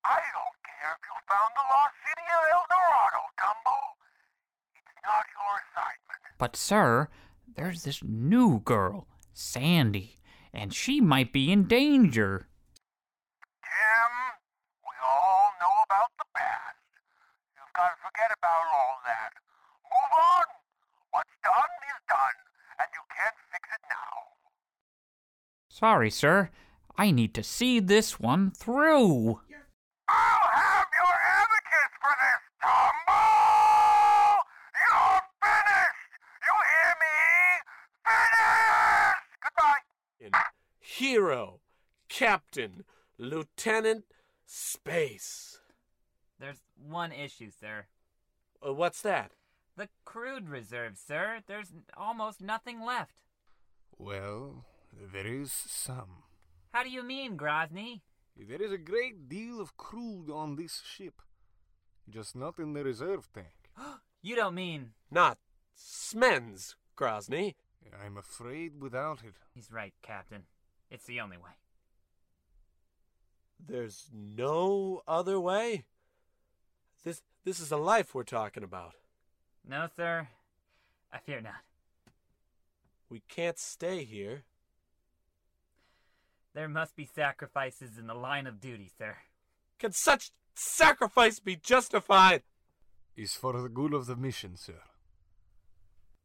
I 0.04 0.20
don't 0.34 0.58
care 0.62 0.94
if 0.94 1.02
you 1.02 1.16
found 1.28 1.50
the 1.54 1.66
lost 1.74 1.94
city 2.06 2.26
of 2.30 2.42
El 2.52 2.64
Dorado, 2.70 3.22
Dumbo. 3.38 3.78
It's 4.74 4.94
not 5.04 5.24
your 5.34 5.52
assignment. 5.62 6.38
But, 6.38 6.56
sir, 6.56 7.08
there's 7.56 7.82
this 7.84 8.02
new 8.04 8.60
girl, 8.60 9.08
Sandy 9.32 10.18
and 10.56 10.72
she 10.72 11.00
might 11.00 11.32
be 11.32 11.52
in 11.52 11.64
danger. 11.68 12.48
Jim, 13.60 14.12
we 14.82 14.96
all 15.04 15.52
know 15.60 15.76
about 15.84 16.10
the 16.16 16.25
past. 16.34 16.80
You've 17.54 17.72
got 17.76 17.92
to 17.92 17.96
forget 18.00 18.32
about 18.32 18.64
all 18.72 18.96
that. 19.04 19.36
Move 19.84 20.12
on. 20.16 20.44
What's 21.12 21.36
done 21.44 21.72
is 21.92 22.00
done, 22.08 22.36
and 22.80 22.88
you 22.96 23.04
can't 23.14 23.36
fix 23.52 23.68
it 23.68 23.84
now. 23.90 24.32
Sorry, 25.68 26.10
sir. 26.10 26.50
I 26.96 27.10
need 27.10 27.34
to 27.34 27.42
see 27.42 27.78
this 27.78 28.18
one 28.18 28.50
through. 28.50 29.40
I'll 30.08 30.48
have 30.56 30.88
your 30.96 31.16
advocates 31.36 31.96
for 32.00 32.14
this, 32.16 32.42
Tombo! 32.64 33.20
You're 34.72 35.20
finished! 35.44 36.12
You 36.40 36.54
hear 36.72 36.92
me? 37.04 37.16
Finished! 38.08 39.28
Goodbye! 39.44 39.84
In 40.20 40.32
Hero, 40.98 41.60
Captain, 42.08 42.82
Lieutenant, 43.18 44.04
Space. 44.46 45.58
There's 46.40 46.62
one 46.74 47.12
issue, 47.12 47.50
sir. 47.50 47.84
Uh, 48.66 48.72
what's 48.72 49.02
that? 49.02 49.32
The 49.76 49.90
crude 50.06 50.48
reserve, 50.48 50.96
sir. 50.96 51.40
There's 51.46 51.70
almost 51.98 52.40
nothing 52.40 52.80
left. 52.80 53.12
Well, 53.98 54.64
there 55.12 55.26
is 55.26 55.52
some. 55.52 56.22
How 56.72 56.82
do 56.82 56.88
you 56.88 57.02
mean, 57.02 57.36
Grozny? 57.36 58.00
There 58.34 58.62
is 58.62 58.72
a 58.72 58.78
great 58.78 59.28
deal 59.28 59.60
of 59.60 59.76
crude 59.76 60.30
on 60.30 60.56
this 60.56 60.80
ship. 60.82 61.20
Just 62.08 62.34
not 62.34 62.58
in 62.58 62.72
the 62.72 62.82
reserve 62.82 63.28
tank. 63.34 63.68
You 64.22 64.34
don't 64.34 64.54
mean. 64.54 64.92
Not 65.10 65.36
Smens, 65.78 66.74
Grozny. 66.96 67.54
I'm 68.02 68.16
afraid 68.16 68.80
without 68.80 69.22
it. 69.22 69.34
He's 69.54 69.70
right, 69.70 69.92
Captain. 70.02 70.44
It's 70.90 71.06
the 71.06 71.20
only 71.20 71.36
way. 71.36 71.50
There's 73.68 74.08
no 74.12 75.02
other 75.06 75.40
way? 75.40 75.84
This 77.04 77.22
this 77.44 77.60
is 77.60 77.72
a 77.72 77.76
life 77.76 78.14
we're 78.14 78.22
talking 78.22 78.62
about. 78.62 78.94
No, 79.68 79.88
sir. 79.96 80.28
I 81.12 81.18
fear 81.18 81.40
not. 81.40 81.62
We 83.08 83.22
can't 83.28 83.58
stay 83.58 84.04
here. 84.04 84.42
There 86.54 86.68
must 86.68 86.96
be 86.96 87.04
sacrifices 87.04 87.98
in 87.98 88.06
the 88.06 88.14
line 88.14 88.46
of 88.46 88.60
duty, 88.60 88.90
sir. 88.96 89.16
Can 89.78 89.92
such 89.92 90.30
sacrifice 90.54 91.38
be 91.38 91.56
justified? 91.56 92.42
Is 93.16 93.34
for 93.34 93.60
the 93.60 93.68
good 93.68 93.92
of 93.92 94.06
the 94.06 94.16
mission, 94.16 94.56
sir. 94.56 94.80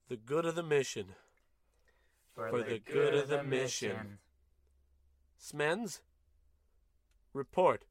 The 0.09 0.17
good 0.17 0.45
of 0.45 0.55
the 0.55 0.63
mission. 0.63 1.07
For 2.35 2.63
the 2.63 2.79
good 2.79 3.13
of 3.13 3.27
the 3.27 3.43
mission. 3.43 4.19
Smens? 5.41 6.01
Report. 7.33 7.85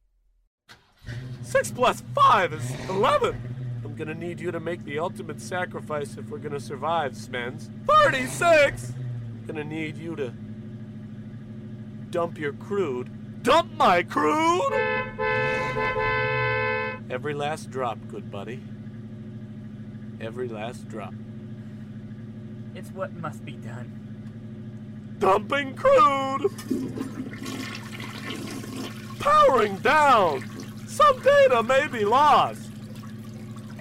Six 1.42 1.73
plus 1.73 2.02
five 2.14 2.52
is 2.52 2.71
eleven. 2.88 3.83
I'm 3.85 3.97
gonna 3.97 4.14
need 4.14 4.38
you 4.38 4.52
to 4.52 4.61
make 4.61 4.85
the 4.85 5.00
ultimate 5.00 5.40
sacrifice 5.40 6.16
if 6.16 6.28
we're 6.28 6.38
gonna 6.38 6.61
survive, 6.61 7.12
Smens. 7.14 7.69
Thirty-six! 7.88 8.92
Gonna 9.49 9.64
need 9.64 9.97
you 9.97 10.14
to 10.14 10.33
dump 12.11 12.38
your 12.38 12.52
crude. 12.52 13.42
Dump 13.42 13.73
my 13.73 14.04
crude! 14.04 14.73
Every 17.11 17.35
last 17.35 17.71
drop, 17.71 17.99
good 18.07 18.30
buddy. 18.30 18.62
Every 20.21 20.47
last 20.47 20.88
drop. 20.88 21.14
It's 22.76 22.90
what 22.90 23.12
must 23.14 23.45
be 23.45 23.52
done. 23.52 24.00
Dumping 25.20 25.74
crude! 25.74 26.50
Powering 29.20 29.76
down! 29.76 30.42
Some 30.88 31.20
data 31.20 31.62
may 31.62 31.86
be 31.88 32.06
lost. 32.06 32.70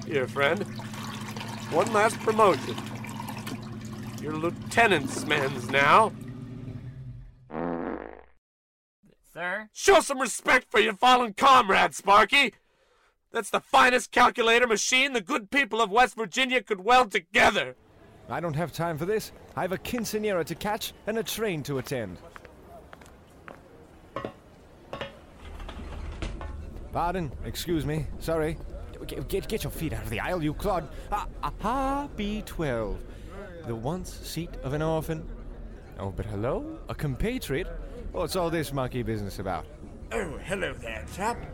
Here, 0.05 0.27
friend. 0.27 0.63
One 1.71 1.91
last 1.93 2.19
promotion. 2.19 2.75
You're 4.21 4.35
lieutenant 4.35 5.07
Smens 5.07 5.71
now. 5.71 6.11
Sir? 9.33 9.69
Show 9.71 10.01
some 10.01 10.19
respect 10.19 10.69
for 10.69 10.81
your 10.81 10.93
fallen 10.93 11.33
comrade, 11.33 11.95
Sparky! 11.95 12.53
That's 13.31 13.49
the 13.49 13.61
finest 13.61 14.11
calculator 14.11 14.67
machine 14.67 15.13
the 15.13 15.21
good 15.21 15.51
people 15.51 15.79
of 15.79 15.89
West 15.89 16.17
Virginia 16.17 16.61
could 16.61 16.83
weld 16.83 17.11
together. 17.11 17.75
I 18.29 18.39
don't 18.39 18.55
have 18.55 18.71
time 18.71 18.97
for 18.97 19.05
this. 19.05 19.31
I 19.55 19.61
have 19.61 19.71
a 19.71 19.77
quinceanera 19.77 20.45
to 20.45 20.55
catch 20.55 20.93
and 21.07 21.17
a 21.17 21.23
train 21.23 21.63
to 21.63 21.79
attend. 21.79 22.17
Pardon, 26.91 27.31
excuse 27.45 27.85
me, 27.85 28.05
sorry. 28.19 28.57
Get, 29.07 29.27
get, 29.29 29.47
get 29.47 29.63
your 29.63 29.71
feet 29.71 29.93
out 29.93 30.03
of 30.03 30.09
the 30.09 30.19
aisle, 30.19 30.43
you 30.43 30.53
clod. 30.53 30.87
Ah, 31.11 31.27
aha, 31.41 32.07
B12. 32.17 32.97
The 33.65 33.75
once 33.75 34.13
seat 34.13 34.49
of 34.63 34.73
an 34.73 34.81
orphan. 34.81 35.27
Oh, 35.99 36.11
but 36.11 36.25
hello? 36.25 36.79
A 36.89 36.95
compatriot? 36.95 37.67
What's 38.11 38.35
all 38.35 38.49
this 38.49 38.73
monkey 38.73 39.03
business 39.03 39.39
about? 39.39 39.65
Oh, 40.11 40.37
hello 40.43 40.73
there, 40.73 41.05
chap. 41.15 41.45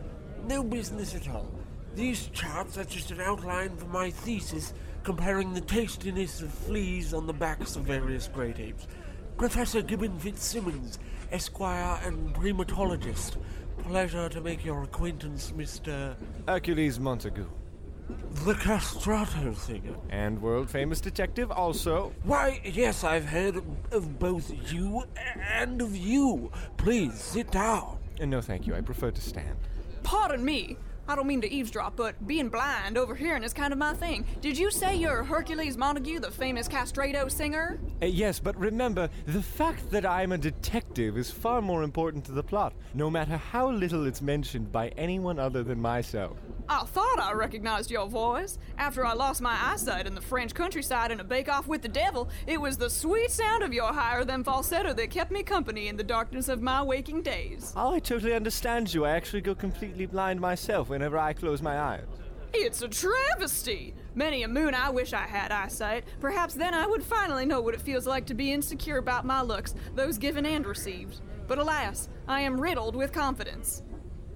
No 0.46 0.62
business 0.62 1.14
at 1.14 1.28
all. 1.28 1.50
These 1.94 2.28
charts 2.28 2.78
are 2.78 2.84
just 2.84 3.10
an 3.10 3.20
outline 3.20 3.76
for 3.76 3.86
my 3.86 4.10
thesis 4.10 4.74
comparing 5.06 5.54
the 5.54 5.60
tastiness 5.60 6.42
of 6.42 6.52
fleas 6.52 7.14
on 7.14 7.28
the 7.28 7.32
backs 7.32 7.76
of 7.76 7.84
various 7.84 8.26
great 8.26 8.58
apes. 8.58 8.88
Professor 9.38 9.80
Gibbon 9.80 10.18
Fitzsimmons, 10.18 10.98
Esquire 11.30 12.00
and 12.02 12.34
primatologist. 12.34 13.36
Pleasure 13.84 14.28
to 14.28 14.40
make 14.40 14.64
your 14.64 14.82
acquaintance, 14.82 15.52
Mr. 15.56 16.16
Hercules 16.48 16.98
Montague. 16.98 17.46
The 18.44 18.54
castrato 18.54 19.56
singer. 19.56 19.94
And 20.10 20.42
world 20.42 20.68
famous 20.68 21.00
detective 21.00 21.52
also. 21.52 22.12
Why, 22.24 22.60
yes, 22.64 23.04
I've 23.04 23.26
heard 23.26 23.62
of 23.92 24.18
both 24.18 24.52
you 24.72 25.04
and 25.52 25.80
of 25.82 25.96
you. 25.96 26.50
Please 26.78 27.14
sit 27.14 27.52
down. 27.52 27.98
Uh, 28.20 28.24
no, 28.24 28.40
thank 28.40 28.66
you. 28.66 28.74
I 28.74 28.80
prefer 28.80 29.12
to 29.12 29.20
stand. 29.20 29.56
Pardon 30.02 30.44
me. 30.44 30.76
I 31.08 31.14
don't 31.14 31.26
mean 31.28 31.40
to 31.42 31.52
eavesdrop, 31.52 31.94
but 31.94 32.26
being 32.26 32.48
blind 32.48 32.98
overhearing 32.98 33.44
is 33.44 33.52
kind 33.52 33.72
of 33.72 33.78
my 33.78 33.94
thing. 33.94 34.24
Did 34.40 34.58
you 34.58 34.72
say 34.72 34.96
you're 34.96 35.22
Hercules 35.22 35.76
Montague, 35.76 36.18
the 36.18 36.30
famous 36.30 36.66
castrato 36.66 37.30
singer? 37.30 37.78
Uh, 38.02 38.06
yes, 38.06 38.40
but 38.40 38.58
remember, 38.58 39.08
the 39.26 39.42
fact 39.42 39.88
that 39.90 40.04
I'm 40.04 40.32
a 40.32 40.38
detective 40.38 41.16
is 41.16 41.30
far 41.30 41.62
more 41.62 41.84
important 41.84 42.24
to 42.24 42.32
the 42.32 42.42
plot, 42.42 42.72
no 42.92 43.08
matter 43.08 43.36
how 43.36 43.70
little 43.70 44.06
it's 44.06 44.20
mentioned 44.20 44.72
by 44.72 44.88
anyone 44.96 45.38
other 45.38 45.62
than 45.62 45.80
myself. 45.80 46.36
I 46.68 46.84
thought 46.84 47.20
I 47.20 47.32
recognized 47.32 47.92
your 47.92 48.08
voice. 48.08 48.58
After 48.76 49.06
I 49.06 49.12
lost 49.12 49.40
my 49.40 49.56
eyesight 49.62 50.08
in 50.08 50.16
the 50.16 50.20
French 50.20 50.54
countryside 50.54 51.12
in 51.12 51.20
a 51.20 51.24
bake-off 51.24 51.68
with 51.68 51.82
the 51.82 51.88
devil, 51.88 52.28
it 52.48 52.60
was 52.60 52.76
the 52.76 52.90
sweet 52.90 53.30
sound 53.30 53.62
of 53.62 53.72
your 53.72 53.92
higher 53.92 54.24
than 54.24 54.42
falsetto 54.42 54.92
that 54.94 55.10
kept 55.10 55.30
me 55.30 55.44
company 55.44 55.86
in 55.86 55.96
the 55.96 56.02
darkness 56.02 56.48
of 56.48 56.62
my 56.62 56.82
waking 56.82 57.22
days. 57.22 57.72
Oh, 57.76 57.94
I 57.94 58.00
totally 58.00 58.34
understand 58.34 58.92
you. 58.92 59.04
I 59.04 59.10
actually 59.10 59.42
go 59.42 59.54
completely 59.54 60.06
blind 60.06 60.40
myself 60.40 60.90
whenever 60.96 61.18
I 61.18 61.34
close 61.34 61.60
my 61.60 61.78
eyes. 61.78 62.06
It's 62.54 62.80
a 62.80 62.88
travesty! 62.88 63.94
Many 64.14 64.44
a 64.44 64.48
moon 64.48 64.74
I 64.74 64.88
wish 64.88 65.12
I 65.12 65.26
had 65.26 65.52
eyesight. 65.52 66.04
Perhaps 66.20 66.54
then 66.54 66.72
I 66.72 66.86
would 66.86 67.02
finally 67.02 67.44
know 67.44 67.60
what 67.60 67.74
it 67.74 67.82
feels 67.82 68.06
like 68.06 68.24
to 68.26 68.34
be 68.34 68.50
insecure 68.50 68.96
about 68.96 69.26
my 69.26 69.42
looks, 69.42 69.74
those 69.94 70.16
given 70.16 70.46
and 70.46 70.64
received. 70.64 71.20
But 71.48 71.58
alas, 71.58 72.08
I 72.26 72.40
am 72.40 72.58
riddled 72.58 72.96
with 72.96 73.12
confidence. 73.12 73.82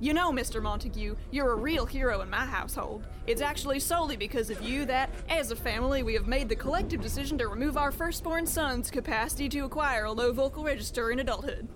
You 0.01 0.13
know, 0.13 0.31
Mr. 0.33 0.63
Montague, 0.63 1.17
you're 1.31 1.53
a 1.53 1.57
real 1.57 1.87
hero 1.87 2.21
in 2.21 2.29
my 2.29 2.45
household. 2.45 3.07
It's 3.27 3.41
actually 3.41 3.81
solely 3.81 4.19
because 4.19 4.51
of 4.51 4.61
you 4.61 4.85
that, 4.85 5.09
as 5.31 5.51
a 5.53 5.57
family, 5.57 6.03
we 6.03 6.13
have 6.13 6.27
made 6.27 6.51
the 6.51 6.57
collective 6.57 7.01
decision 7.01 7.39
to 7.39 7.49
remove 7.49 7.79
our 7.79 7.91
firstborn 7.91 8.47
son's 8.47 8.91
capacity 8.91 9.49
to 9.49 9.65
acquire 9.65 10.05
a 10.05 10.13
low 10.13 10.31
vocal 10.31 10.63
register 10.63 11.11
in 11.11 11.21
adulthood. 11.21 11.69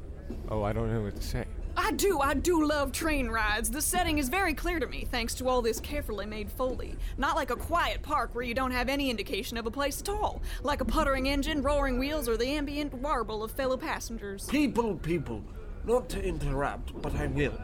Oh, 0.50 0.62
I 0.62 0.74
don't 0.74 0.92
know 0.92 1.00
what 1.00 1.16
to 1.16 1.22
say. 1.22 1.46
I 1.76 1.90
do, 1.92 2.20
I 2.20 2.34
do 2.34 2.66
love 2.66 2.92
train 2.92 3.28
rides. 3.28 3.70
The 3.70 3.82
setting 3.82 4.18
is 4.18 4.28
very 4.28 4.54
clear 4.54 4.78
to 4.78 4.86
me 4.86 5.06
thanks 5.10 5.34
to 5.36 5.48
all 5.48 5.60
this 5.60 5.80
carefully 5.80 6.26
made 6.26 6.50
foley. 6.50 6.96
Not 7.18 7.36
like 7.36 7.50
a 7.50 7.56
quiet 7.56 8.02
park 8.02 8.34
where 8.34 8.44
you 8.44 8.54
don't 8.54 8.70
have 8.70 8.88
any 8.88 9.10
indication 9.10 9.56
of 9.56 9.66
a 9.66 9.70
place 9.70 10.00
at 10.00 10.08
all. 10.08 10.40
Like 10.62 10.80
a 10.80 10.84
puttering 10.84 11.28
engine, 11.28 11.62
roaring 11.62 11.98
wheels, 11.98 12.28
or 12.28 12.36
the 12.36 12.46
ambient 12.46 12.94
warble 12.94 13.42
of 13.42 13.50
fellow 13.50 13.76
passengers. 13.76 14.46
People, 14.46 14.96
people, 14.96 15.42
not 15.84 16.08
to 16.10 16.22
interrupt, 16.22 17.00
but 17.02 17.14
I 17.16 17.26
will. 17.26 17.58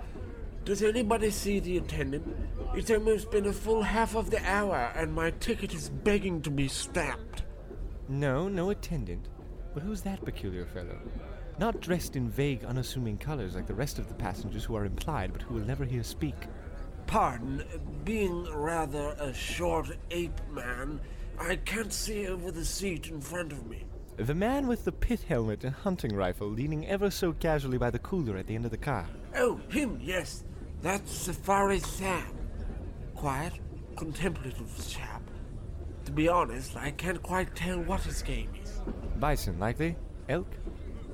Does 0.65 0.83
anybody 0.83 1.31
see 1.31 1.61
the 1.61 1.79
attendant? 1.79 2.37
It's 2.75 2.91
almost 2.91 3.31
been 3.31 3.47
a 3.47 3.53
full 3.53 3.83
half 3.83 4.15
of 4.15 4.31
the 4.31 4.45
hour, 4.45 4.93
and 4.95 5.13
my 5.13 5.31
ticket 5.33 5.73
is 5.73 5.89
begging 5.89 6.43
to 6.43 6.51
be 6.51 6.69
stamped. 6.69 7.45
No, 8.09 8.49
no 8.49 8.71
attendant. 8.71 9.29
But 9.73 9.85
who's 9.85 10.03
that 10.03 10.25
peculiar 10.25 10.67
fellow? 10.67 10.99
Not 11.59 11.81
dressed 11.81 12.17
in 12.17 12.29
vague, 12.29 12.65
unassuming 12.65 13.19
colors 13.19 13.55
like 13.55 13.67
the 13.67 13.75
rest 13.75 13.99
of 13.99 14.09
the 14.09 14.15
passengers 14.15 14.65
who 14.65 14.77
are 14.77 14.85
implied, 14.85 15.33
but 15.33 15.43
who 15.43 15.55
will 15.55 15.67
never 15.67 15.85
hear 15.85 16.03
speak. 16.03 16.47
Pardon, 17.07 17.65
being 18.05 18.45
rather 18.55 19.17
a 19.19 19.35
short 19.35 19.91
ape 20.11 20.41
man, 20.51 21.01
I 21.39 21.57
can't 21.57 21.93
see 21.93 22.29
over 22.29 22.51
the 22.51 22.65
seat 22.65 23.09
in 23.09 23.21
front 23.21 23.53
of 23.53 23.67
me. 23.67 23.85
The 24.17 24.35
man 24.35 24.67
with 24.67 24.85
the 24.85 24.93
pith 24.93 25.25
helmet 25.25 25.65
and 25.65 25.75
hunting 25.75 26.15
rifle 26.15 26.49
leaning 26.49 26.87
ever 26.87 27.11
so 27.11 27.33
casually 27.33 27.79
by 27.79 27.91
the 27.91 27.99
cooler 27.99 28.37
at 28.37 28.47
the 28.47 28.55
end 28.55 28.65
of 28.67 28.71
the 28.71 28.77
car. 28.77 29.07
Oh, 29.35 29.61
him, 29.71 29.99
yes. 30.03 30.45
That's 30.83 31.11
Safari 31.11 31.81
Sam. 31.81 32.37
Quiet, 33.15 33.55
contemplative 33.97 34.89
chap. 34.89 35.23
To 36.05 36.13
be 36.13 36.29
honest, 36.29 36.77
I 36.77 36.91
can't 36.91 37.23
quite 37.23 37.55
tell 37.55 37.81
what 37.81 38.03
his 38.03 38.23
game 38.23 38.51
is. 38.63 38.81
Bison, 39.19 39.59
likely? 39.59 39.97
Elk? 40.29 40.49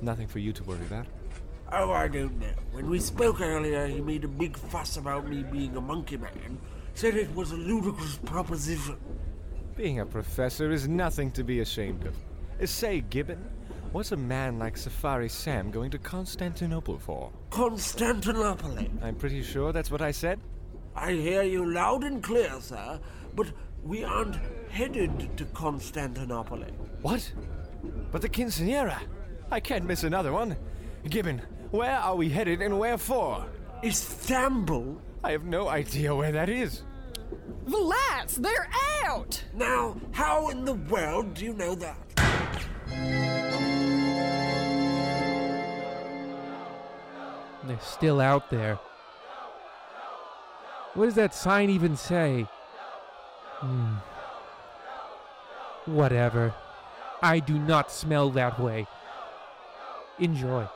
Nothing 0.01 0.27
for 0.27 0.39
you 0.39 0.53
to 0.53 0.63
worry 0.63 0.81
about. 0.81 1.07
Oh, 1.71 1.91
I 1.91 2.07
don't 2.07 2.39
know. 2.39 2.47
When 2.71 2.89
we 2.89 2.99
spoke 2.99 3.41
earlier, 3.41 3.87
he 3.87 3.99
made 3.99 4.23
a 4.23 4.27
big 4.27 4.57
fuss 4.57 4.97
about 4.97 5.27
me 5.27 5.43
being 5.43 5.75
a 5.75 5.81
monkey 5.81 6.17
man. 6.17 6.57
Said 6.93 7.15
it 7.15 7.33
was 7.35 7.51
a 7.51 7.55
ludicrous 7.57 8.17
proposition. 8.17 8.97
Being 9.75 9.99
a 9.99 10.05
professor 10.05 10.71
is 10.71 10.87
nothing 10.87 11.29
to 11.31 11.43
be 11.43 11.59
ashamed 11.59 12.05
of. 12.05 12.15
Uh, 12.61 12.65
Say, 12.65 13.01
Gibbon, 13.01 13.43
what's 13.91 14.11
a 14.13 14.17
man 14.17 14.57
like 14.57 14.77
Safari 14.77 15.29
Sam 15.29 15.69
going 15.69 15.91
to 15.91 15.97
Constantinople 15.99 16.97
for? 16.97 17.31
Constantinople. 17.49 18.77
I'm 19.03 19.15
pretty 19.15 19.43
sure 19.43 19.71
that's 19.71 19.91
what 19.91 20.01
I 20.01 20.11
said. 20.11 20.39
I 20.95 21.11
hear 21.11 21.43
you 21.43 21.71
loud 21.71 22.03
and 22.03 22.23
clear, 22.23 22.59
sir, 22.59 22.99
but 23.35 23.47
we 23.83 24.03
aren't 24.03 24.37
headed 24.69 25.37
to 25.37 25.45
Constantinople. 25.45 26.63
What? 27.01 27.31
But 28.11 28.21
the 28.21 28.29
Quinceanera! 28.29 28.97
I 29.49 29.59
can't 29.59 29.85
miss 29.85 30.03
another 30.03 30.33
one. 30.33 30.57
Gibbon, 31.09 31.41
where 31.71 31.95
are 31.95 32.15
we 32.15 32.29
headed 32.29 32.61
and 32.61 32.77
where 32.77 32.97
for? 32.97 33.45
Istanbul? 33.83 35.01
I 35.23 35.31
have 35.31 35.45
no 35.45 35.69
idea 35.69 36.15
where 36.15 36.31
that 36.31 36.49
is. 36.49 36.83
The 37.65 37.77
lads, 37.77 38.35
they're 38.35 38.69
out! 39.05 39.43
Now, 39.53 39.97
how 40.11 40.49
in 40.49 40.65
the 40.65 40.73
world 40.73 41.33
do 41.33 41.45
you 41.45 41.53
know 41.53 41.75
that? 41.75 41.97
They're 47.65 47.79
still 47.81 48.21
out 48.21 48.49
there. 48.49 48.79
What 50.93 51.05
does 51.05 51.15
that 51.15 51.35
sign 51.35 51.69
even 51.69 51.97
say? 51.97 52.47
Hmm. 53.59 53.95
Whatever. 55.85 56.53
I 57.21 57.39
do 57.39 57.59
not 57.59 57.91
smell 57.91 58.29
that 58.31 58.59
way. 58.59 58.87
Enjoy. 60.19 60.67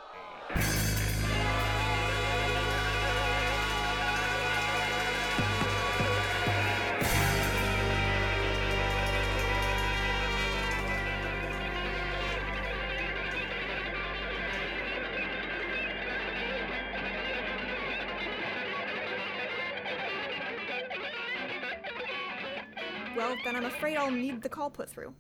Well, 23.16 23.36
then 23.44 23.56
I'm 23.56 23.66
afraid 23.66 23.98
I'll 23.98 24.12
need 24.12 24.42
the 24.42 24.50
call 24.50 24.70
put 24.70 24.90
through. 24.90 25.14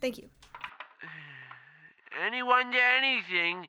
Thank 0.00 0.18
you. 0.18 0.28
Anyone 2.24 2.72
to 2.72 2.78
anything, 2.78 3.66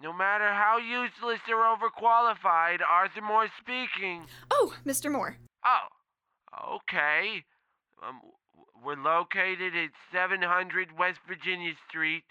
no 0.00 0.12
matter 0.12 0.48
how 0.52 0.78
useless 0.78 1.40
or 1.48 1.64
overqualified, 1.64 2.80
Arthur 2.88 3.22
Moore 3.22 3.48
speaking. 3.60 4.26
Oh, 4.50 4.74
Mr. 4.86 5.10
Moore. 5.10 5.36
Oh, 5.64 6.76
okay. 6.76 7.44
Um, 8.06 8.20
we're 8.84 8.96
located 8.96 9.74
at 9.76 9.90
700 10.12 10.98
West 10.98 11.20
Virginia 11.26 11.72
Street, 11.88 12.24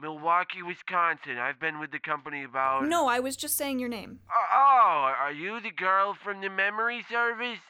Milwaukee, 0.00 0.62
Wisconsin. 0.62 1.38
I've 1.38 1.60
been 1.60 1.80
with 1.80 1.90
the 1.90 1.98
company 1.98 2.44
about. 2.44 2.86
No, 2.86 3.06
I 3.06 3.20
was 3.20 3.36
just 3.36 3.56
saying 3.56 3.78
your 3.78 3.88
name. 3.88 4.20
Oh, 4.30 4.46
oh, 4.52 5.14
are 5.20 5.32
you 5.32 5.60
the 5.60 5.70
girl 5.70 6.14
from 6.22 6.40
the 6.40 6.50
memory 6.50 7.04
service? 7.10 7.60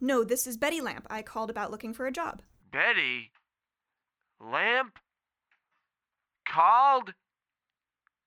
No, 0.00 0.24
this 0.24 0.46
is 0.46 0.56
Betty 0.56 0.80
Lamp. 0.80 1.06
I 1.10 1.22
called 1.22 1.50
about 1.50 1.70
looking 1.70 1.92
for 1.92 2.06
a 2.06 2.12
job. 2.12 2.42
Betty? 2.70 3.30
Lamp? 4.40 4.98
Called? 6.52 7.10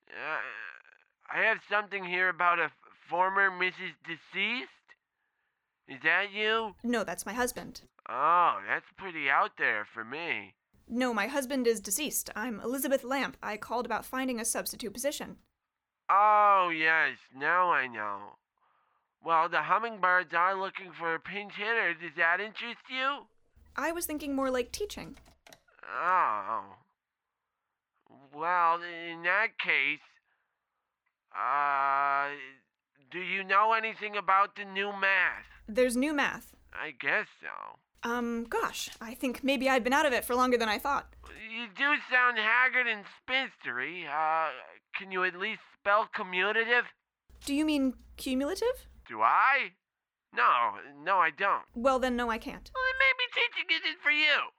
Uh, 0.10 1.34
I 1.34 1.44
have 1.44 1.58
something 1.70 2.04
here 2.06 2.30
about 2.30 2.60
a 2.60 2.66
f- 2.66 2.72
former 3.10 3.50
Mrs. 3.50 3.94
Deceased. 4.06 4.70
Is 5.88 6.00
that 6.04 6.32
you? 6.34 6.76
No, 6.84 7.04
that's 7.04 7.26
my 7.26 7.34
husband. 7.34 7.82
Oh, 8.10 8.60
that's 8.68 8.86
pretty 8.98 9.30
out 9.30 9.52
there 9.58 9.86
for 9.94 10.04
me. 10.04 10.54
No, 10.88 11.14
my 11.14 11.28
husband 11.28 11.68
is 11.68 11.80
deceased. 11.80 12.30
I'm 12.36 12.60
Elizabeth 12.60 13.04
Lamp. 13.04 13.38
I 13.42 13.58
called 13.58 13.86
about 13.86 14.06
finding 14.06 14.40
a 14.40 14.46
substitute 14.46 14.94
position. 14.94 15.38
Oh, 16.10 16.72
yes, 16.76 17.18
now 17.36 17.72
I 17.72 17.88
know. 17.88 18.36
Well, 19.24 19.48
the 19.48 19.62
hummingbirds 19.62 20.34
are 20.34 20.60
looking 20.60 20.92
for 20.98 21.14
a 21.16 21.20
pinch 21.20 21.54
hitter. 21.56 21.94
Does 21.94 22.12
that 22.18 22.40
interest 22.42 22.82
you? 22.90 23.26
I 23.76 23.92
was 23.92 24.06
thinking 24.06 24.36
more 24.36 24.52
like 24.52 24.72
teaching. 24.72 25.18
Oh. 25.88 26.64
Well, 28.34 28.80
in 28.82 29.24
that 29.24 29.58
case, 29.60 30.00
uh, 31.36 32.30
do 33.12 33.20
you 33.20 33.44
know 33.44 33.74
anything 33.74 34.16
about 34.16 34.56
the 34.56 34.66
new 34.66 34.92
math? 34.92 35.46
There's 35.68 35.98
new 35.98 36.14
math. 36.14 36.54
I 36.74 36.92
guess 36.92 37.28
so. 37.42 38.10
Um, 38.10 38.46
gosh, 38.50 38.90
I 39.00 39.14
think 39.14 39.44
maybe 39.44 39.70
I'd 39.70 39.84
been 39.84 39.94
out 39.94 40.06
of 40.06 40.14
it 40.14 40.26
for 40.26 40.36
longer 40.36 40.58
than 40.58 40.70
I 40.70 40.80
thought. 40.80 41.14
You 41.52 41.68
do 41.78 41.94
sound 42.10 42.38
haggard 42.38 42.88
and 42.88 43.04
spinstery. 43.20 44.08
Uh, 44.08 44.50
can 44.98 45.12
you 45.12 45.24
at 45.24 45.38
least 45.38 45.62
spell 45.80 46.08
commutative? 46.18 46.84
Do 47.46 47.54
you 47.54 47.66
mean 47.66 47.94
cumulative? 48.18 48.88
Do 49.08 49.22
I? 49.22 49.74
No, 50.34 50.80
no, 51.04 51.18
I 51.18 51.30
don't. 51.30 51.64
Well, 51.76 52.00
then, 52.00 52.16
no, 52.16 52.30
I 52.30 52.38
can't. 52.38 52.72
Well, 52.74 52.84
then 52.88 53.00
maybe 53.04 53.26
teaching 53.36 53.68
isn't 53.70 54.02
for 54.02 54.12
you. 54.12 54.50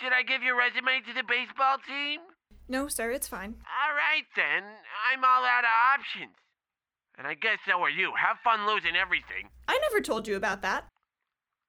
Should 0.00 0.12
I 0.12 0.22
give 0.22 0.42
your 0.42 0.56
resume 0.56 1.00
to 1.06 1.14
the 1.14 1.24
baseball 1.26 1.78
team? 1.86 2.20
No, 2.68 2.86
sir, 2.88 3.10
it's 3.10 3.28
fine. 3.28 3.56
All 3.64 3.94
right, 3.96 4.26
then. 4.36 4.62
I'm 5.10 5.24
all 5.24 5.44
out 5.44 5.64
of 5.64 5.98
options. 5.98 6.36
And 7.16 7.26
I 7.26 7.34
guess 7.34 7.58
so 7.66 7.80
are 7.80 7.90
you. 7.90 8.12
Have 8.14 8.36
fun 8.44 8.66
losing 8.66 8.94
everything. 8.94 9.48
I 9.66 9.78
never 9.78 10.00
told 10.00 10.28
you 10.28 10.36
about 10.36 10.62
that. 10.62 10.84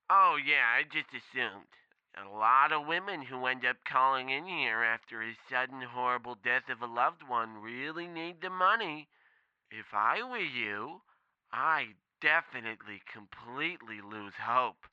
Oh, 0.10 0.38
yeah, 0.44 0.68
I 0.78 0.84
just 0.84 1.10
assumed. 1.10 1.72
A 2.18 2.28
lot 2.28 2.74
of 2.74 2.88
women 2.88 3.22
who 3.22 3.46
end 3.46 3.64
up 3.66 3.78
calling 3.90 4.30
in 4.30 4.46
here 4.46 4.84
after 4.84 5.22
a 5.22 5.38
sudden 5.50 5.82
horrible 5.82 6.36
death 6.44 6.70
of 6.70 6.82
a 6.82 6.92
loved 6.92 7.22
one 7.28 7.62
really 7.62 8.08
need 8.08 8.42
the 8.42 8.50
money. 8.50 9.08
If 9.72 9.94
I 9.94 10.22
were 10.24 10.38
you, 10.38 11.02
I'd 11.54 11.96
definitely 12.22 13.02
completely 13.12 14.02
lose 14.02 14.34
hope. 14.42 14.88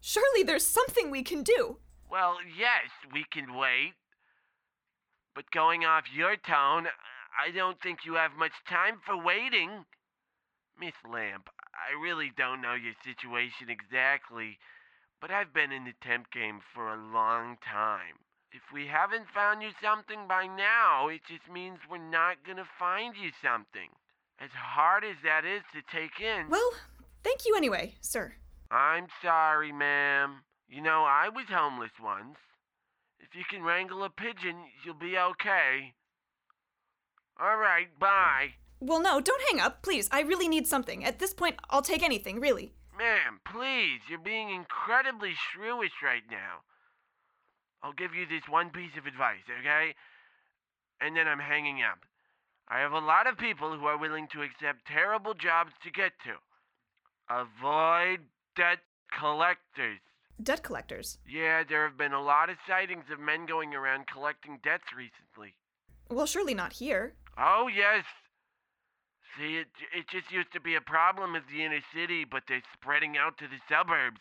Surely 0.00 0.42
there's 0.42 0.66
something 0.66 1.10
we 1.10 1.22
can 1.22 1.42
do. 1.42 1.78
Well, 2.10 2.36
yes, 2.44 2.90
we 3.12 3.24
can 3.30 3.54
wait. 3.54 3.94
But 5.38 5.52
going 5.52 5.84
off 5.84 6.10
your 6.12 6.34
tone, 6.34 6.88
I 7.30 7.54
don't 7.54 7.80
think 7.80 8.00
you 8.04 8.14
have 8.14 8.32
much 8.36 8.58
time 8.68 8.98
for 9.06 9.16
waiting. 9.16 9.86
Miss 10.80 10.98
Lamp, 11.08 11.48
I 11.78 11.94
really 11.94 12.32
don't 12.36 12.60
know 12.60 12.74
your 12.74 12.98
situation 13.06 13.70
exactly, 13.70 14.58
but 15.20 15.30
I've 15.30 15.54
been 15.54 15.70
in 15.70 15.84
the 15.84 15.94
temp 16.02 16.32
game 16.32 16.58
for 16.74 16.88
a 16.88 16.98
long 17.14 17.56
time. 17.62 18.18
If 18.50 18.62
we 18.74 18.88
haven't 18.88 19.30
found 19.32 19.62
you 19.62 19.70
something 19.80 20.26
by 20.26 20.48
now, 20.48 21.06
it 21.06 21.20
just 21.28 21.48
means 21.48 21.78
we're 21.88 21.98
not 21.98 22.42
gonna 22.44 22.66
find 22.76 23.14
you 23.14 23.30
something. 23.40 23.94
As 24.40 24.50
hard 24.50 25.04
as 25.04 25.22
that 25.22 25.44
is 25.44 25.62
to 25.72 25.82
take 25.86 26.18
in. 26.18 26.48
Well, 26.48 26.72
thank 27.22 27.46
you 27.46 27.54
anyway, 27.54 27.94
sir. 28.00 28.34
I'm 28.72 29.06
sorry, 29.22 29.70
ma'am. 29.70 30.42
You 30.68 30.82
know, 30.82 31.04
I 31.06 31.28
was 31.28 31.46
homeless 31.48 31.94
once. 32.02 32.38
If 33.20 33.34
you 33.34 33.44
can 33.48 33.62
wrangle 33.62 34.04
a 34.04 34.10
pigeon, 34.10 34.56
you'll 34.84 34.94
be 34.94 35.18
okay. 35.18 35.94
All 37.40 37.56
right, 37.56 37.86
bye. 37.98 38.54
Well, 38.80 39.00
no, 39.00 39.20
don't 39.20 39.42
hang 39.50 39.60
up, 39.60 39.82
please. 39.82 40.08
I 40.10 40.20
really 40.20 40.48
need 40.48 40.66
something. 40.66 41.04
At 41.04 41.18
this 41.18 41.34
point, 41.34 41.56
I'll 41.70 41.82
take 41.82 42.02
anything, 42.02 42.40
really. 42.40 42.72
Ma'am, 42.96 43.40
please, 43.44 44.00
you're 44.08 44.18
being 44.18 44.50
incredibly 44.50 45.30
shrewish 45.30 46.02
right 46.02 46.22
now. 46.30 46.62
I'll 47.82 47.92
give 47.92 48.14
you 48.14 48.26
this 48.26 48.48
one 48.48 48.70
piece 48.70 48.96
of 48.98 49.06
advice, 49.06 49.46
okay? 49.60 49.94
And 51.00 51.16
then 51.16 51.28
I'm 51.28 51.38
hanging 51.38 51.82
up. 51.82 51.98
I 52.68 52.80
have 52.80 52.92
a 52.92 52.98
lot 52.98 53.26
of 53.26 53.38
people 53.38 53.76
who 53.76 53.86
are 53.86 53.96
willing 53.96 54.26
to 54.32 54.42
accept 54.42 54.86
terrible 54.86 55.34
jobs 55.34 55.72
to 55.84 55.90
get 55.90 56.12
to. 56.24 56.34
Avoid 57.30 58.26
debt 58.56 58.80
collectors. 59.16 60.00
Debt 60.42 60.62
collectors. 60.62 61.18
Yeah, 61.28 61.64
there 61.68 61.86
have 61.86 61.98
been 61.98 62.12
a 62.12 62.22
lot 62.22 62.48
of 62.48 62.56
sightings 62.66 63.04
of 63.12 63.18
men 63.18 63.46
going 63.46 63.74
around 63.74 64.06
collecting 64.06 64.60
debts 64.62 64.92
recently. 64.96 65.54
Well, 66.10 66.26
surely 66.26 66.54
not 66.54 66.74
here. 66.74 67.14
Oh, 67.36 67.68
yes. 67.68 68.04
See, 69.36 69.58
it, 69.58 69.66
it 69.96 70.08
just 70.10 70.32
used 70.32 70.52
to 70.52 70.60
be 70.60 70.74
a 70.74 70.80
problem 70.80 71.34
in 71.34 71.42
the 71.52 71.64
inner 71.64 71.82
city, 71.94 72.24
but 72.24 72.44
they're 72.48 72.62
spreading 72.72 73.16
out 73.16 73.38
to 73.38 73.46
the 73.46 73.58
suburbs. 73.68 74.20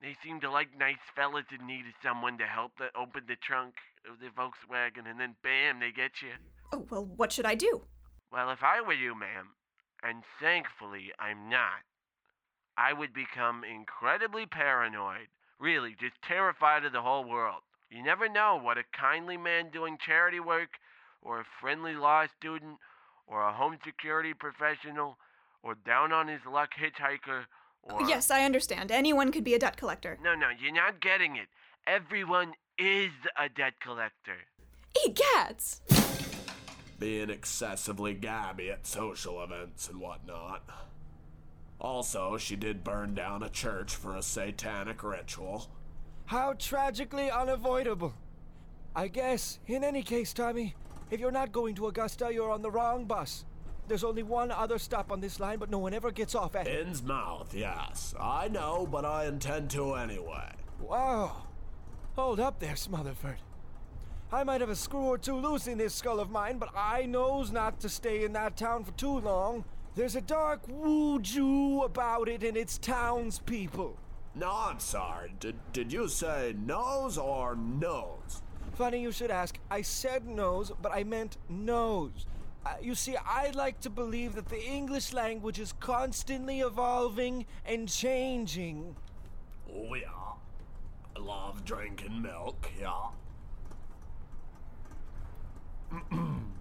They 0.00 0.14
seem 0.22 0.40
to 0.40 0.50
like 0.50 0.76
nice 0.78 1.00
fellas 1.14 1.46
in 1.58 1.66
need 1.66 1.86
of 1.88 1.96
someone 2.02 2.36
to 2.38 2.44
help 2.44 2.76
them 2.78 2.90
open 2.94 3.24
the 3.26 3.36
trunk 3.36 3.74
of 4.08 4.20
the 4.20 4.28
Volkswagen, 4.28 5.08
and 5.08 5.18
then 5.18 5.36
bam, 5.42 5.80
they 5.80 5.90
get 5.90 6.20
you. 6.22 6.36
Oh, 6.72 6.86
well, 6.90 7.04
what 7.04 7.32
should 7.32 7.46
I 7.46 7.54
do? 7.54 7.82
Well, 8.30 8.50
if 8.50 8.62
I 8.62 8.80
were 8.80 8.92
you, 8.92 9.18
ma'am, 9.18 9.56
and 10.02 10.22
thankfully 10.40 11.12
I'm 11.18 11.48
not, 11.48 11.80
I 12.76 12.92
would 12.92 13.12
become 13.12 13.64
incredibly 13.64 14.46
paranoid. 14.46 15.28
Really, 15.58 15.96
just 15.98 16.20
terrified 16.22 16.84
of 16.84 16.92
the 16.92 17.00
whole 17.00 17.24
world. 17.24 17.62
You 17.90 18.02
never 18.02 18.28
know 18.28 18.58
what 18.60 18.78
a 18.78 18.84
kindly 18.92 19.36
man 19.36 19.70
doing 19.72 19.96
charity 20.04 20.40
work, 20.40 20.70
or 21.22 21.40
a 21.40 21.44
friendly 21.60 21.94
law 21.94 22.26
student, 22.38 22.78
or 23.26 23.42
a 23.42 23.52
home 23.52 23.78
security 23.84 24.34
professional, 24.34 25.16
or 25.62 25.74
down 25.74 26.12
on 26.12 26.28
his 26.28 26.40
luck 26.50 26.70
hitchhiker, 26.78 27.44
or. 27.82 28.02
Yes, 28.08 28.30
I 28.30 28.44
understand. 28.44 28.92
Anyone 28.92 29.32
could 29.32 29.44
be 29.44 29.54
a 29.54 29.58
debt 29.58 29.76
collector. 29.76 30.18
No, 30.22 30.34
no, 30.34 30.48
you're 30.60 30.72
not 30.72 31.00
getting 31.00 31.36
it. 31.36 31.48
Everyone 31.86 32.52
is 32.78 33.12
a 33.38 33.48
debt 33.48 33.74
collector. 33.80 34.36
Egads! 35.06 35.80
Being 36.98 37.30
excessively 37.30 38.14
gabby 38.14 38.70
at 38.70 38.86
social 38.86 39.42
events 39.42 39.88
and 39.88 40.00
whatnot. 40.00 40.62
Also, 41.80 42.36
she 42.36 42.56
did 42.56 42.84
burn 42.84 43.14
down 43.14 43.42
a 43.42 43.50
church 43.50 43.94
for 43.94 44.16
a 44.16 44.22
satanic 44.22 45.02
ritual. 45.02 45.68
How 46.26 46.54
tragically 46.54 47.30
unavoidable. 47.30 48.14
I 48.94 49.08
guess, 49.08 49.58
in 49.66 49.84
any 49.84 50.02
case, 50.02 50.32
Tommy, 50.32 50.74
if 51.10 51.20
you're 51.20 51.30
not 51.30 51.52
going 51.52 51.74
to 51.76 51.86
Augusta, 51.86 52.30
you're 52.32 52.50
on 52.50 52.62
the 52.62 52.70
wrong 52.70 53.04
bus. 53.04 53.44
There's 53.88 54.04
only 54.04 54.22
one 54.22 54.50
other 54.50 54.78
stop 54.78 55.12
on 55.12 55.20
this 55.20 55.38
line, 55.38 55.58
but 55.58 55.70
no 55.70 55.78
one 55.78 55.94
ever 55.94 56.10
gets 56.10 56.34
off 56.34 56.56
at 56.56 56.66
it. 56.66 56.86
Innsmouth, 56.86 57.54
yes. 57.54 58.14
I 58.18 58.48
know, 58.48 58.88
but 58.90 59.04
I 59.04 59.26
intend 59.26 59.70
to 59.70 59.94
anyway. 59.94 60.50
Wow. 60.80 61.44
Hold 62.16 62.40
up 62.40 62.58
there, 62.58 62.74
Smotherford. 62.74 63.36
I 64.32 64.42
might 64.42 64.60
have 64.60 64.70
a 64.70 64.76
screw 64.76 65.04
or 65.04 65.18
two 65.18 65.36
loose 65.36 65.68
in 65.68 65.78
this 65.78 65.94
skull 65.94 66.18
of 66.18 66.30
mine, 66.30 66.58
but 66.58 66.70
I 66.74 67.06
knows 67.06 67.52
not 67.52 67.78
to 67.80 67.88
stay 67.88 68.24
in 68.24 68.32
that 68.32 68.56
town 68.56 68.82
for 68.82 68.90
too 68.92 69.20
long. 69.20 69.64
There's 69.96 70.14
a 70.14 70.20
dark 70.20 70.60
woo-joo 70.68 71.80
about 71.82 72.28
it 72.28 72.44
and 72.44 72.54
its 72.54 72.76
townspeople. 72.76 73.96
No, 74.34 74.52
I'm 74.52 74.78
sorry. 74.78 75.32
Did, 75.40 75.56
did 75.72 75.90
you 75.90 76.06
say 76.06 76.54
nose 76.66 77.16
or 77.16 77.56
nose? 77.56 78.42
Funny 78.74 79.00
you 79.00 79.10
should 79.10 79.30
ask. 79.30 79.58
I 79.70 79.80
said 79.80 80.28
nose, 80.28 80.70
but 80.82 80.92
I 80.92 81.02
meant 81.02 81.38
nose. 81.48 82.26
Uh, 82.66 82.74
you 82.82 82.94
see, 82.94 83.16
I 83.16 83.52
like 83.54 83.80
to 83.80 83.90
believe 83.90 84.34
that 84.34 84.50
the 84.50 84.62
English 84.62 85.14
language 85.14 85.58
is 85.58 85.72
constantly 85.80 86.60
evolving 86.60 87.46
and 87.64 87.88
changing. 87.88 88.96
Oh, 89.74 89.94
yeah. 89.94 90.34
I 91.16 91.20
love 91.20 91.64
drinking 91.64 92.20
milk, 92.20 92.70
yeah. 92.78 93.06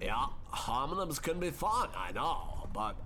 yeah, 0.00 0.26
homonyms 0.52 1.20
can 1.20 1.40
be 1.40 1.50
fun, 1.50 1.88
I 1.96 2.12
know, 2.12 2.68
but 2.72 2.96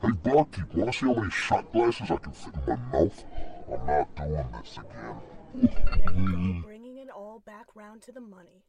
Hey, 0.00 0.10
barkeep, 0.10 0.74
wanna 0.74 0.92
see 0.92 1.06
how 1.06 1.14
many 1.14 1.30
shot 1.30 1.72
glasses 1.72 2.10
I 2.10 2.16
can 2.16 2.32
fit 2.32 2.54
in 2.54 2.60
my 2.66 2.76
mouth? 2.92 3.24
I'm 3.72 3.86
not 3.86 4.14
doing 4.16 4.46
this 4.52 4.78
again. 4.78 6.62
Bringing 6.62 6.98
it 6.98 7.08
all 7.08 7.42
back 7.44 7.66
round 7.74 8.02
to 8.02 8.12
the 8.12 8.20
money. 8.20 8.64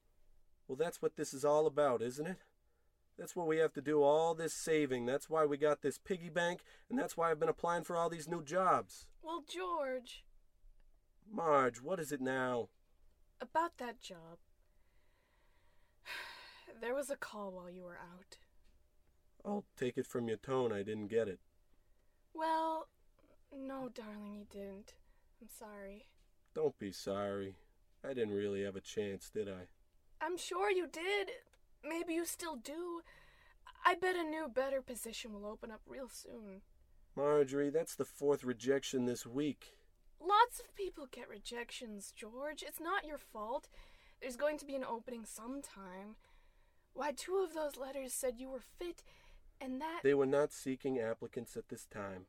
Well, 0.68 0.76
that's 0.76 1.02
what 1.02 1.16
this 1.16 1.34
is 1.34 1.44
all 1.44 1.66
about, 1.66 2.02
isn't 2.02 2.26
it? 2.26 2.38
That's 3.18 3.36
what 3.36 3.48
we 3.48 3.58
have 3.58 3.74
to 3.74 3.82
do 3.82 4.02
all 4.02 4.34
this 4.34 4.54
saving. 4.54 5.06
That's 5.06 5.30
why 5.30 5.46
we 5.46 5.58
got 5.58 5.82
this 5.82 5.98
piggy 6.00 6.30
bank, 6.30 6.62
and 6.90 6.98
that's 6.98 7.16
why 7.16 7.30
I've 7.30 7.40
been 7.40 7.50
applying 7.50 7.84
for 7.84 7.96
all 7.96 8.10
these 8.10 8.28
new 8.28 8.44
jobs. 8.44 9.06
Well, 9.22 9.44
George, 9.48 10.24
Marge, 11.32 11.82
what 11.82 12.00
is 12.00 12.12
it 12.12 12.22
now? 12.22 12.70
about 13.44 13.78
that 13.78 14.02
job. 14.02 14.40
There 16.82 16.96
was 16.96 17.10
a 17.10 17.16
call 17.16 17.52
while 17.52 17.70
you 17.70 17.84
were 17.84 17.98
out. 17.98 18.38
I'll 19.46 19.66
take 19.78 19.98
it 19.98 20.08
from 20.08 20.28
your 20.28 20.38
tone 20.38 20.72
I 20.72 20.84
didn't 20.84 21.08
get 21.08 21.28
it. 21.28 21.40
Well, 22.34 22.88
no, 23.56 23.90
darling, 23.94 24.36
you 24.36 24.46
didn't. 24.50 24.94
I'm 25.42 25.50
sorry. 25.50 26.08
Don't 26.56 26.78
be 26.80 26.92
sorry. 26.92 27.56
I 28.04 28.14
didn't 28.14 28.34
really 28.34 28.64
have 28.64 28.76
a 28.76 28.82
chance, 28.82 29.30
did 29.30 29.48
I? 29.48 29.68
I'm 30.22 30.38
sure 30.38 30.72
you 30.72 30.88
did. 30.88 31.32
Maybe 31.84 32.14
you 32.14 32.26
still 32.26 32.56
do. 32.56 33.02
I 33.86 33.96
bet 33.96 34.16
a 34.16 34.24
new, 34.24 34.48
better 34.48 34.82
position 34.82 35.34
will 35.34 35.46
open 35.46 35.72
up 35.72 35.82
real 35.88 36.08
soon. 36.10 36.62
Marjorie, 37.16 37.70
that's 37.70 37.96
the 37.96 38.06
fourth 38.06 38.44
rejection 38.44 39.06
this 39.06 39.26
week. 39.26 39.76
Lots 40.20 40.60
of 40.60 40.74
people 40.76 41.08
get 41.12 41.30
rejections, 41.30 42.14
George. 42.16 42.64
It's 42.66 42.80
not 42.80 43.06
your 43.06 43.18
fault. 43.18 43.68
There's 44.22 44.38
going 44.38 44.58
to 44.60 44.66
be 44.66 44.76
an 44.76 44.86
opening 44.86 45.26
sometime. 45.26 46.16
Why, 46.94 47.12
two 47.12 47.44
of 47.44 47.54
those 47.54 47.78
letters 47.78 48.14
said 48.14 48.36
you 48.38 48.50
were 48.50 48.60
fit, 48.60 49.04
and 49.60 49.82
that. 49.82 50.02
They 50.04 50.14
were 50.14 50.26
not 50.26 50.52
seeking 50.52 51.00
applicants 51.00 51.58
at 51.58 51.70
this 51.70 51.86
time. 51.86 52.28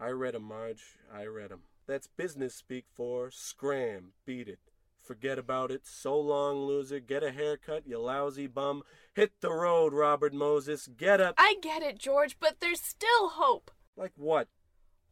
I 0.00 0.08
read 0.08 0.34
'em, 0.34 0.42
Marge. 0.42 0.98
I 1.12 1.26
read 1.26 1.52
'em. 1.52 1.62
That's 1.86 2.06
business 2.06 2.54
speak 2.54 2.86
for 2.88 3.30
scram, 3.30 4.14
beat 4.24 4.48
it. 4.48 4.58
Forget 5.02 5.38
about 5.38 5.70
it. 5.70 5.86
So 5.86 6.18
long, 6.18 6.64
loser. 6.64 7.00
Get 7.00 7.24
a 7.24 7.32
haircut, 7.32 7.86
you 7.86 7.98
lousy 7.98 8.46
bum. 8.46 8.84
Hit 9.14 9.40
the 9.40 9.52
road, 9.52 9.92
Robert 9.92 10.32
Moses. 10.32 10.86
Get 10.86 11.20
up. 11.20 11.34
I 11.38 11.56
get 11.60 11.82
it, 11.82 11.98
George, 11.98 12.38
but 12.38 12.60
there's 12.60 12.80
still 12.80 13.30
hope. 13.30 13.70
Like 13.96 14.12
what? 14.16 14.48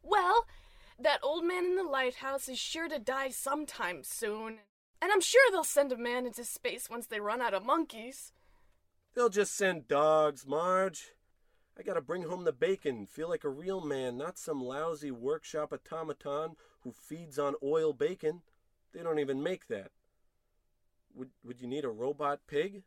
Well, 0.01 0.47
that 0.97 1.19
old 1.21 1.43
man 1.43 1.65
in 1.65 1.75
the 1.75 1.83
lighthouse 1.83 2.47
is 2.47 2.57
sure 2.57 2.87
to 2.87 2.99
die 2.99 3.29
sometime 3.29 4.03
soon. 4.03 4.59
And 5.01 5.11
I'm 5.11 5.21
sure 5.21 5.41
they'll 5.51 5.63
send 5.63 5.91
a 5.91 5.97
man 5.97 6.25
into 6.25 6.45
space 6.45 6.89
once 6.89 7.07
they 7.07 7.19
run 7.19 7.41
out 7.41 7.53
of 7.53 7.65
monkeys. 7.65 8.31
They'll 9.13 9.29
just 9.29 9.55
send 9.55 9.87
dogs, 9.87 10.45
Marge. 10.47 11.11
I 11.77 11.83
gotta 11.83 12.01
bring 12.01 12.23
home 12.23 12.43
the 12.43 12.53
bacon, 12.53 13.05
feel 13.05 13.29
like 13.29 13.43
a 13.43 13.49
real 13.49 13.81
man, 13.81 14.17
not 14.17 14.37
some 14.37 14.63
lousy 14.63 15.11
workshop 15.11 15.73
automaton 15.73 16.55
who 16.81 16.91
feeds 16.91 17.39
on 17.39 17.55
oil 17.63 17.93
bacon. 17.93 18.41
They 18.93 19.03
don't 19.03 19.19
even 19.19 19.41
make 19.41 19.67
that. 19.67 19.91
Would, 21.15 21.29
would 21.43 21.61
you 21.61 21.67
need 21.67 21.85
a 21.85 21.89
robot 21.89 22.41
pig? 22.47 22.83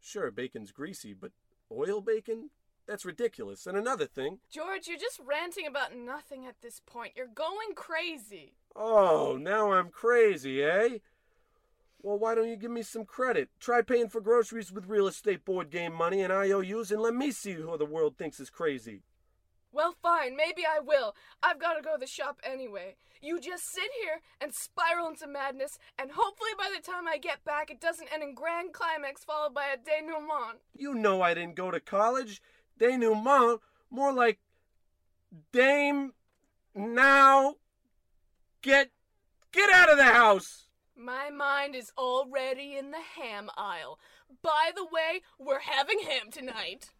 Sure, 0.00 0.30
bacon's 0.30 0.70
greasy, 0.70 1.14
but 1.14 1.32
oil 1.72 2.00
bacon? 2.00 2.50
That's 2.86 3.04
ridiculous. 3.04 3.66
And 3.66 3.76
another 3.76 4.06
thing. 4.06 4.40
George, 4.50 4.86
you're 4.86 4.98
just 4.98 5.20
ranting 5.26 5.66
about 5.66 5.96
nothing 5.96 6.46
at 6.46 6.60
this 6.60 6.80
point. 6.84 7.12
You're 7.16 7.26
going 7.26 7.74
crazy. 7.74 8.52
Oh, 8.76 9.38
now 9.40 9.72
I'm 9.72 9.88
crazy, 9.88 10.62
eh? 10.62 10.98
Well, 12.04 12.18
why 12.18 12.34
don't 12.34 12.50
you 12.50 12.56
give 12.56 12.70
me 12.70 12.82
some 12.82 13.06
credit? 13.06 13.48
Try 13.58 13.80
paying 13.80 14.10
for 14.10 14.20
groceries 14.20 14.70
with 14.70 14.88
real 14.88 15.06
estate 15.06 15.42
board 15.42 15.70
game 15.70 15.94
money 15.94 16.20
and 16.20 16.30
IOUs 16.30 16.90
and 16.90 17.00
let 17.00 17.14
me 17.14 17.30
see 17.30 17.54
who 17.54 17.78
the 17.78 17.86
world 17.86 18.18
thinks 18.18 18.38
is 18.38 18.50
crazy. 18.50 19.00
Well, 19.72 19.94
fine, 20.02 20.36
maybe 20.36 20.64
I 20.66 20.80
will. 20.80 21.16
I've 21.42 21.58
got 21.58 21.74
to 21.74 21.82
go 21.82 21.94
to 21.94 21.98
the 21.98 22.06
shop 22.06 22.40
anyway. 22.44 22.96
You 23.22 23.40
just 23.40 23.72
sit 23.72 23.88
here 24.02 24.20
and 24.38 24.52
spiral 24.52 25.08
into 25.08 25.26
madness, 25.26 25.78
and 25.98 26.10
hopefully 26.10 26.50
by 26.58 26.68
the 26.76 26.82
time 26.82 27.08
I 27.08 27.16
get 27.16 27.42
back, 27.42 27.70
it 27.70 27.80
doesn't 27.80 28.12
end 28.12 28.22
in 28.22 28.34
grand 28.34 28.74
climax 28.74 29.24
followed 29.24 29.54
by 29.54 29.68
a 29.72 29.78
denouement. 29.78 30.58
You 30.74 30.94
know 30.94 31.22
I 31.22 31.32
didn't 31.32 31.56
go 31.56 31.70
to 31.70 31.80
college. 31.80 32.42
Denouement, 32.78 33.60
more 33.90 34.12
like 34.12 34.40
Dame. 35.52 36.12
Now, 36.74 37.54
get 38.60 38.90
get 39.52 39.70
out 39.70 39.90
of 39.90 39.96
the 39.96 40.04
house. 40.04 40.64
My 40.96 41.28
mind 41.28 41.74
is 41.74 41.92
already 41.98 42.76
in 42.76 42.92
the 42.92 43.00
ham 43.20 43.50
aisle. 43.56 43.98
By 44.42 44.70
the 44.74 44.84
way, 44.84 45.22
we're 45.38 45.60
having 45.60 45.98
ham 46.00 46.30
tonight. 46.30 46.90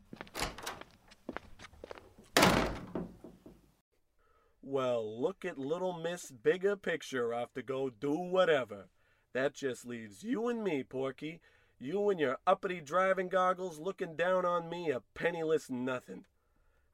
Well, 4.63 5.21
look 5.21 5.45
at 5.45 5.59
little 5.59 5.93
Miss 5.93 6.33
Bigger 6.33 6.75
Picture 6.75 7.33
off 7.33 7.53
to 7.53 7.63
go 7.63 7.89
do 7.89 8.13
whatever. 8.13 8.89
That 9.33 9.55
just 9.55 9.87
leaves 9.87 10.25
you 10.25 10.49
and 10.49 10.65
me, 10.65 10.83
Porky. 10.83 11.41
You 11.79 12.09
and 12.11 12.19
your 12.19 12.39
uppity 12.47 12.81
driving 12.81 13.29
goggles 13.29 13.79
looking 13.79 14.17
down 14.17 14.45
on 14.45 14.69
me, 14.69 14.91
a 14.91 15.03
penniless 15.15 15.71
nothing. 15.71 16.25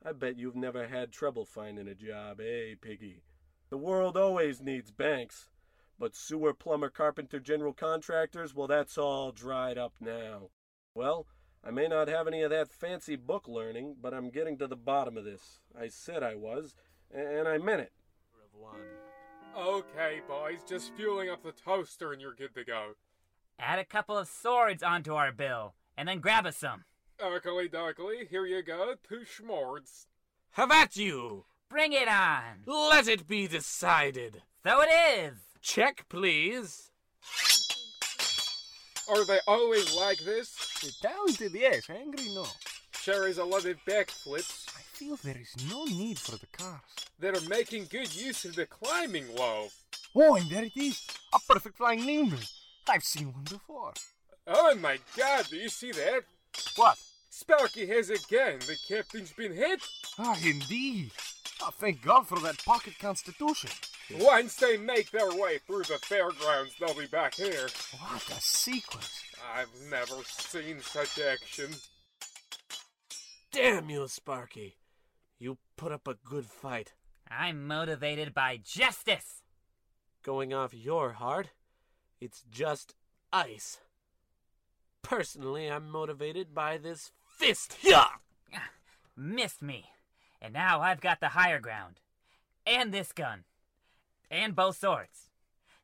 I 0.05 0.13
bet 0.13 0.39
you've 0.39 0.57
never 0.57 0.89
had 0.89 1.13
trouble 1.13 1.45
finding 1.45 1.89
a 1.89 1.95
job, 1.95 2.41
eh, 2.41 2.75
Piggy? 2.81 3.23
The 3.71 3.79
world 3.79 4.17
always 4.17 4.61
needs 4.61 4.91
banks. 4.91 5.49
But 6.01 6.17
sewer, 6.17 6.55
plumber, 6.55 6.89
carpenter, 6.89 7.39
general 7.39 7.75
contractors, 7.75 8.55
well, 8.55 8.67
that's 8.67 8.97
all 8.97 9.33
dried 9.33 9.77
up 9.77 9.93
now. 10.01 10.49
Well, 10.95 11.27
I 11.63 11.71
may 11.71 11.89
not 11.89 12.09
have 12.09 12.27
any 12.27 12.41
of 12.41 12.49
that 12.51 12.73
fancy 12.73 13.17
book 13.17 13.47
learning, 13.47 13.97
but 14.01 14.15
I'm 14.15 14.31
getting 14.31 14.57
to 14.59 14.67
the 14.67 14.77
bottom 14.77 15.19
of 15.19 15.27
this. 15.27 15.61
I 15.79 15.89
said 15.89 16.23
I 16.23 16.37
was, 16.37 16.75
and 17.15 17.47
I 17.47 17.59
meant 17.59 17.83
it. 17.83 17.93
Okay, 19.55 20.21
boys, 20.27 20.61
just 20.67 20.95
fueling 20.95 21.29
up 21.29 21.43
the 21.43 21.53
toaster 21.53 22.13
and 22.13 22.23
you're 22.23 22.35
good 22.35 22.55
to 22.55 22.65
go. 22.65 22.93
Add 23.59 23.79
a 23.79 23.85
couple 23.85 24.17
of 24.17 24.27
swords 24.27 24.83
onto 24.83 25.13
our 25.15 25.33
bill, 25.33 25.75
and 25.99 26.09
then 26.09 26.21
grab 26.21 26.47
us 26.47 26.57
some. 26.57 26.85
Darkly, 27.19 27.69
darkly, 27.69 28.27
here 28.31 28.47
you 28.47 28.63
go, 28.63 28.95
two 29.07 29.25
schmords. 29.27 30.07
Have 30.53 30.71
at 30.71 30.97
you! 30.97 31.45
Bring 31.69 31.93
it 31.93 32.09
on! 32.09 32.63
Let 32.65 33.07
it 33.07 33.29
be 33.29 33.47
decided. 33.47 34.43
So 34.65 34.81
it 34.81 34.89
is! 34.89 35.50
Check, 35.63 36.07
please. 36.09 36.91
Are 39.09 39.25
they 39.25 39.41
always 39.47 39.95
like 39.97 40.19
this? 40.19 40.55
Talented, 41.03 41.53
yes. 41.53 41.89
Angry, 41.91 42.29
no. 42.35 42.47
Sure 42.93 43.29
is 43.29 43.39
a 43.39 43.45
lot 43.45 43.65
of 43.67 43.77
backflips. 43.87 44.69
I 44.77 44.83
feel 44.93 45.17
there 45.17 45.39
is 45.39 45.55
no 45.71 45.85
need 45.85 46.19
for 46.19 46.33
the 46.33 46.47
cars. 46.47 46.81
They're 47.19 47.41
making 47.49 47.87
good 47.91 48.15
use 48.15 48.45
of 48.45 48.55
the 48.55 48.67
climbing 48.67 49.27
wall. 49.37 49.69
Oh, 50.15 50.37
and 50.37 50.49
there 50.49 50.65
it 50.65 50.77
is. 50.77 51.07
A 51.35 51.39
perfect 51.49 51.77
flying 51.77 52.07
limber. 52.07 52.39
I've 52.89 53.05
seen 53.05 53.33
one 53.33 53.45
before. 53.45 53.93
Oh 54.47 54.75
my 54.77 54.99
god, 55.17 55.47
do 55.51 55.57
you 55.57 55.69
see 55.69 55.93
that? 55.93 56.23
What? 56.77 56.99
Sparky 57.31 57.87
has 57.87 58.11
a 58.11 58.19
gun. 58.31 58.59
The 58.61 58.77
captain's 58.89 59.33
been 59.33 59.53
hit. 59.53 59.81
Ah, 60.19 60.37
indeed. 60.45 61.11
Oh, 61.63 61.71
thank 61.79 62.03
God 62.03 62.27
for 62.27 62.39
that 62.41 62.65
pocket 62.65 62.99
constitution. 62.99 63.71
Once 64.19 64.57
they 64.57 64.77
make 64.77 65.11
their 65.11 65.31
way 65.31 65.59
through 65.67 65.85
the 65.85 65.99
fairgrounds, 66.03 66.75
they'll 66.79 66.95
be 66.95 67.07
back 67.07 67.35
here. 67.35 67.69
What 68.01 68.29
a 68.31 68.41
sequence. 68.41 69.23
I've 69.55 69.69
never 69.91 70.17
seen 70.25 70.81
such 70.81 71.21
action. 71.21 71.71
Damn 73.53 73.91
you, 73.91 74.09
Sparky. 74.09 74.77
You 75.39 75.59
put 75.77 75.93
up 75.93 76.09
a 76.09 76.17
good 76.25 76.47
fight. 76.47 76.93
I'm 77.31 77.67
motivated 77.67 78.35
by 78.35 78.61
justice. 78.63 79.43
Going 80.23 80.53
off 80.53 80.75
your 80.75 81.13
heart, 81.13 81.51
it's 82.21 82.43
just 82.51 82.95
ice. 83.33 83.79
Personally, 85.03 85.71
I'm 85.71 85.89
motivated 85.89 86.55
by 86.55 86.79
this 86.79 87.13
fist. 87.27 87.79
Yeah! 87.83 88.07
Missed 89.17 89.63
me. 89.63 89.87
And 90.43 90.53
now 90.53 90.81
I've 90.81 91.01
got 91.01 91.21
the 91.21 91.29
higher 91.29 91.61
ground. 91.61 92.01
And 92.67 92.93
this 92.93 93.13
gun. 93.13 93.45
And 94.31 94.55
both 94.55 94.79
swords. 94.79 95.31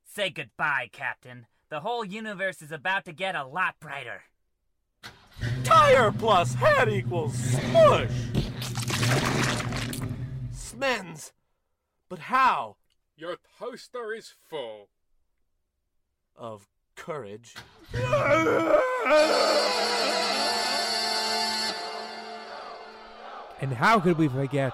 Say 0.04 0.30
goodbye, 0.30 0.88
Captain. 0.92 1.46
The 1.68 1.80
whole 1.80 2.04
universe 2.04 2.62
is 2.62 2.70
about 2.70 3.04
to 3.06 3.12
get 3.12 3.34
a 3.34 3.44
lot 3.44 3.74
brighter. 3.80 4.22
Tire 5.64 6.12
plus 6.12 6.54
head 6.54 6.88
equals 6.88 7.34
smush! 7.34 8.08
Smens! 10.52 11.32
But 12.08 12.20
how? 12.20 12.76
Your 13.16 13.36
toaster 13.58 14.12
is 14.12 14.32
full. 14.48 14.88
Of 16.36 16.68
courage. 16.94 17.54
And 23.60 23.72
how 23.72 23.98
could 23.98 24.18
we 24.18 24.28
forget 24.28 24.72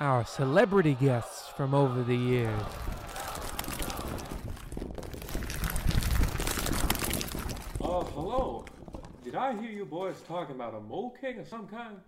our 0.00 0.24
celebrity 0.24 0.94
guests 0.94 1.48
from 1.48 1.74
over 1.74 2.02
the 2.02 2.16
years? 2.16 2.62
Oh, 7.82 8.02
hello. 8.14 8.64
Did 9.22 9.34
I 9.34 9.60
hear 9.60 9.70
you 9.70 9.84
boys 9.84 10.22
talking 10.26 10.54
about 10.54 10.74
a 10.74 10.80
mole 10.80 11.14
king 11.20 11.38
of 11.38 11.46
some 11.46 11.68
kind? 11.68 11.98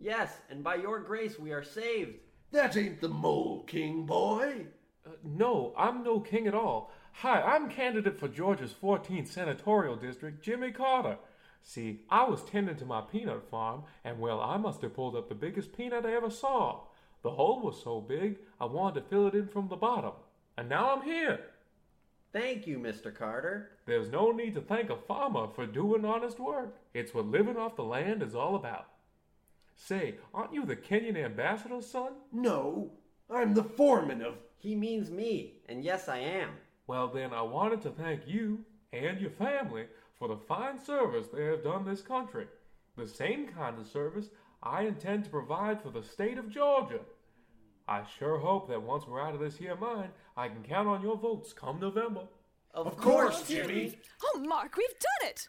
Yes, 0.00 0.32
and 0.50 0.64
by 0.64 0.74
your 0.74 0.98
grace 0.98 1.38
we 1.38 1.52
are 1.52 1.62
saved. 1.62 2.16
That 2.50 2.76
ain't 2.76 3.00
the 3.00 3.08
Mole 3.08 3.62
King, 3.64 4.06
boy. 4.06 4.66
Uh, 5.06 5.10
no, 5.22 5.72
I'm 5.78 6.02
no 6.02 6.18
king 6.18 6.48
at 6.48 6.54
all. 6.54 6.92
Hi, 7.12 7.40
I'm 7.40 7.70
candidate 7.70 8.18
for 8.18 8.26
Georgia's 8.26 8.74
14th 8.82 9.28
senatorial 9.28 9.96
district, 9.96 10.44
Jimmy 10.44 10.72
Carter. 10.72 11.18
See, 11.62 12.00
I 12.10 12.24
was 12.24 12.42
tending 12.44 12.76
to 12.76 12.84
my 12.84 13.00
peanut 13.00 13.48
farm, 13.48 13.84
and 14.04 14.18
well, 14.18 14.40
I 14.40 14.56
must 14.56 14.82
have 14.82 14.94
pulled 14.94 15.16
up 15.16 15.28
the 15.28 15.34
biggest 15.34 15.76
peanut 15.76 16.04
I 16.04 16.14
ever 16.14 16.30
saw. 16.30 16.80
The 17.24 17.30
hole 17.30 17.60
was 17.62 17.82
so 17.82 18.02
big, 18.02 18.36
I 18.60 18.66
wanted 18.66 19.00
to 19.00 19.08
fill 19.08 19.26
it 19.26 19.34
in 19.34 19.48
from 19.48 19.68
the 19.68 19.76
bottom. 19.76 20.12
And 20.58 20.68
now 20.68 20.94
I'm 20.94 21.02
here. 21.02 21.40
Thank 22.34 22.66
you, 22.66 22.78
Mr. 22.78 23.16
Carter. 23.16 23.70
There's 23.86 24.10
no 24.10 24.30
need 24.30 24.54
to 24.54 24.60
thank 24.60 24.90
a 24.90 24.96
farmer 24.96 25.48
for 25.48 25.64
doing 25.64 26.04
honest 26.04 26.38
work. 26.38 26.76
It's 26.92 27.14
what 27.14 27.26
living 27.26 27.56
off 27.56 27.76
the 27.76 27.82
land 27.82 28.22
is 28.22 28.34
all 28.34 28.56
about. 28.56 28.88
Say, 29.74 30.16
aren't 30.34 30.52
you 30.52 30.66
the 30.66 30.76
Kenyan 30.76 31.16
ambassador's 31.16 31.86
son? 31.86 32.12
No, 32.30 32.90
I'm 33.30 33.54
the 33.54 33.64
foreman 33.64 34.20
of. 34.20 34.34
He 34.58 34.74
means 34.74 35.10
me, 35.10 35.54
and 35.66 35.82
yes, 35.82 36.08
I 36.10 36.18
am. 36.18 36.50
Well, 36.86 37.08
then, 37.08 37.32
I 37.32 37.40
wanted 37.40 37.80
to 37.82 37.90
thank 37.90 38.28
you 38.28 38.64
and 38.92 39.18
your 39.18 39.30
family 39.30 39.86
for 40.18 40.28
the 40.28 40.36
fine 40.36 40.78
service 40.78 41.28
they 41.28 41.46
have 41.46 41.64
done 41.64 41.86
this 41.86 42.02
country. 42.02 42.46
The 42.96 43.08
same 43.08 43.48
kind 43.48 43.78
of 43.78 43.86
service 43.86 44.28
I 44.62 44.82
intend 44.82 45.24
to 45.24 45.30
provide 45.30 45.82
for 45.82 45.90
the 45.90 46.02
state 46.02 46.36
of 46.36 46.50
Georgia. 46.50 47.00
I 47.86 48.02
sure 48.18 48.38
hope 48.38 48.68
that 48.68 48.80
once 48.80 49.06
we're 49.06 49.20
out 49.20 49.34
of 49.34 49.40
this 49.40 49.56
here 49.56 49.76
mine, 49.76 50.08
I 50.36 50.48
can 50.48 50.62
count 50.62 50.88
on 50.88 51.02
your 51.02 51.16
votes 51.16 51.52
come 51.52 51.78
November. 51.80 52.22
Of, 52.72 52.88
of 52.88 52.96
course, 52.96 53.36
course, 53.36 53.48
Jimmy. 53.48 53.96
Oh, 54.24 54.40
Mark, 54.40 54.76
we've 54.76 54.88
done 54.98 55.30
it. 55.30 55.46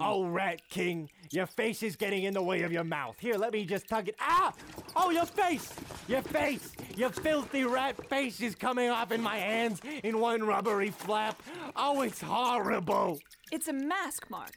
oh, 0.00 0.26
Rat 0.26 0.60
King, 0.68 1.08
your 1.30 1.46
face 1.46 1.82
is 1.82 1.96
getting 1.96 2.24
in 2.24 2.34
the 2.34 2.42
way 2.42 2.62
of 2.62 2.72
your 2.72 2.84
mouth. 2.84 3.16
Here, 3.18 3.36
let 3.36 3.54
me 3.54 3.64
just 3.64 3.88
tug 3.88 4.08
it. 4.08 4.16
Ah! 4.20 4.52
Oh, 4.94 5.08
your 5.08 5.24
face! 5.24 5.72
Your 6.06 6.20
face! 6.20 6.72
Your 6.96 7.08
filthy 7.08 7.64
rat 7.64 7.96
face 8.08 8.42
is 8.42 8.54
coming 8.54 8.90
off 8.90 9.10
in 9.10 9.22
my 9.22 9.38
hands 9.38 9.80
in 10.02 10.20
one 10.20 10.42
rubbery 10.44 10.90
flap. 10.90 11.40
Oh, 11.74 12.02
it's 12.02 12.20
horrible. 12.20 13.20
It's 13.50 13.68
a 13.68 13.72
mask, 13.72 14.28
Mark. 14.28 14.52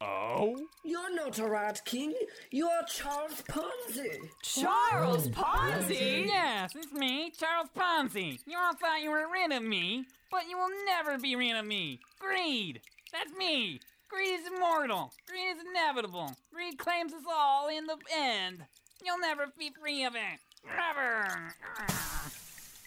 Oh? 0.00 0.56
You're 0.82 1.14
not 1.14 1.38
a 1.38 1.46
rat 1.46 1.82
king. 1.84 2.14
You're 2.50 2.82
Charles 2.88 3.42
Ponzi. 3.42 4.18
Charles 4.42 5.28
oh. 5.28 5.30
Ponzi? 5.30 6.26
Yes, 6.26 6.72
it's 6.74 6.92
me, 6.92 7.32
Charles 7.38 7.68
Ponzi. 7.76 8.38
You 8.46 8.56
all 8.58 8.74
thought 8.74 9.02
you 9.02 9.10
were 9.10 9.30
rid 9.30 9.52
of 9.52 9.62
me, 9.62 10.06
but 10.30 10.48
you 10.48 10.56
will 10.56 10.70
never 10.86 11.18
be 11.18 11.36
rid 11.36 11.56
of 11.56 11.66
me. 11.66 12.00
Greed. 12.18 12.80
That's 13.12 13.32
me. 13.36 13.80
Greed 14.08 14.40
is 14.40 14.46
immortal. 14.46 15.12
Greed 15.28 15.56
is 15.56 15.64
inevitable. 15.70 16.32
Greed 16.52 16.78
claims 16.78 17.12
us 17.12 17.24
all 17.30 17.68
in 17.68 17.86
the 17.86 17.96
end. 18.16 18.64
You'll 19.04 19.20
never 19.20 19.46
be 19.58 19.70
free 19.80 20.04
of 20.04 20.14
it. 20.14 20.40
Never. 20.66 21.54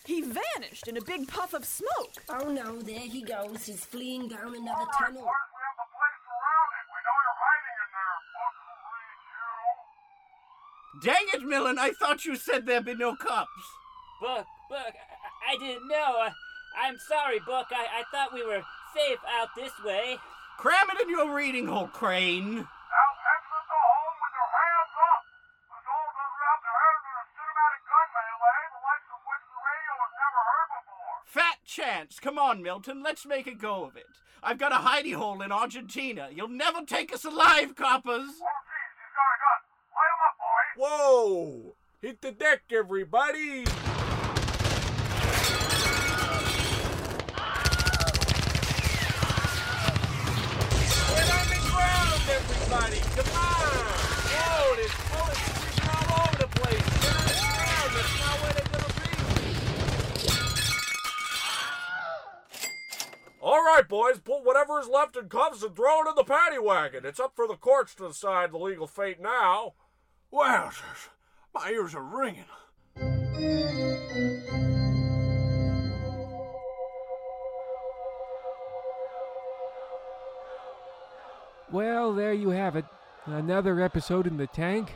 He 0.06 0.22
vanished 0.22 0.88
in 0.88 0.98
a 0.98 1.02
big 1.02 1.28
puff 1.28 1.54
of 1.54 1.64
smoke. 1.64 2.24
Oh 2.30 2.50
no, 2.50 2.82
there 2.82 3.00
he 3.00 3.22
goes. 3.22 3.66
He's 3.66 3.86
fleeing 3.86 4.28
down 4.28 4.56
another 4.56 4.86
tunnel. 5.00 5.30
Dang 11.04 11.28
it, 11.34 11.44
Millen, 11.44 11.78
I 11.78 11.92
thought 11.92 12.24
you 12.24 12.36
said 12.36 12.66
there'd 12.66 12.86
be 12.86 12.96
no 12.96 13.16
cops. 13.16 13.50
Buck, 14.22 14.48
Buck, 14.70 14.94
I, 14.96 15.54
I 15.54 15.58
didn't 15.58 15.88
know. 15.90 16.16
I, 16.24 16.32
I'm 16.80 16.98
sorry, 16.98 17.40
Buck. 17.46 17.68
I, 17.72 18.00
I 18.00 18.04
thought 18.10 18.34
we 18.34 18.46
were 18.46 18.64
safe 18.96 19.20
out 19.28 19.50
this 19.56 19.74
way. 19.84 20.18
Cram 20.58 20.88
it 20.96 21.02
in 21.02 21.10
your 21.10 21.36
reading 21.36 21.68
hole, 21.68 21.88
Crane. 21.88 22.56
Now 22.56 23.10
exit 23.36 23.66
the 23.68 23.80
home 23.84 24.16
with 24.24 24.32
your 24.32 24.48
hands 24.48 24.96
up. 24.96 25.24
This 25.76 25.86
all 25.92 26.08
doesn't 26.08 26.40
have 26.40 27.04
in 27.04 27.16
a 27.20 27.26
cinematic 27.36 27.84
gun 27.84 28.08
melee, 28.16 28.64
the 28.72 28.82
likes 28.88 29.10
of 29.12 29.20
which 29.28 29.44
the 29.44 29.60
radio 29.60 29.94
has 30.00 30.14
never 30.24 30.42
heard 30.48 30.70
before. 30.72 31.16
Fat 31.28 31.60
chance. 31.68 32.12
Come 32.24 32.40
on, 32.40 32.64
Milton, 32.64 33.04
let's 33.04 33.26
make 33.26 33.48
a 33.48 33.56
go 33.56 33.84
of 33.84 33.98
it. 33.98 34.08
I've 34.40 34.60
got 34.60 34.72
a 34.72 34.80
hidey 34.80 35.16
hole 35.16 35.42
in 35.42 35.52
Argentina. 35.52 36.30
You'll 36.32 36.48
never 36.48 36.88
take 36.88 37.12
us 37.12 37.26
alive, 37.26 37.76
coppers. 37.76 38.40
Oh, 38.40 38.60
geez, 38.72 38.96
he's 38.96 39.14
got 39.20 39.28
a 39.28 39.40
gun. 39.44 39.60
Light 39.94 40.10
him 40.10 40.22
up, 40.24 40.36
boys. 40.40 40.73
Whoa! 40.86 41.76
Hit 42.02 42.20
the 42.20 42.34
deck, 42.34 42.64
everybody! 42.70 43.64
Get 43.64 43.72
on 43.72 43.96
the 51.48 51.56
ground, 51.72 52.22
everybody! 52.28 53.00
Come 53.16 53.32
on! 53.32 53.80
Whoa, 54.28 54.76
there's 54.76 54.92
bullets 55.08 55.40
shooting 55.40 55.88
all 55.88 56.20
over 56.20 56.36
the 56.36 56.52
place! 56.52 56.84
Get 57.00 57.16
on 57.16 57.24
the 57.32 57.40
ground! 57.56 57.90
That's 57.96 58.16
not 58.20 58.36
where 58.42 58.52
they're 58.52 58.68
gonna 58.74 58.92
be! 63.32 63.48
Alright, 63.48 63.88
boys, 63.88 64.20
put 64.20 64.44
whatever 64.44 64.82
is 64.82 64.90
left 64.90 65.16
in 65.16 65.30
cuffs 65.30 65.64
and 65.64 65.74
throw 65.74 66.02
it 66.02 66.10
in 66.10 66.16
the 66.16 66.26
paddy 66.26 66.60
wagon. 66.60 67.06
It's 67.06 67.22
up 67.22 67.38
for 67.38 67.48
the 67.48 67.56
courts 67.56 67.96
to 67.96 68.10
decide 68.10 68.52
the 68.52 68.58
legal 68.58 68.88
fate 68.88 69.22
now. 69.22 69.76
Wow, 70.34 70.72
my 71.54 71.70
ears 71.70 71.94
are 71.94 72.02
ringing. 72.02 72.46
Well, 81.72 82.14
there 82.16 82.34
you 82.34 82.50
have 82.50 82.76
it. 82.76 82.86
Another 83.28 83.80
episode 83.80 84.26
in 84.26 84.38
the 84.38 84.48
tank. 84.48 84.94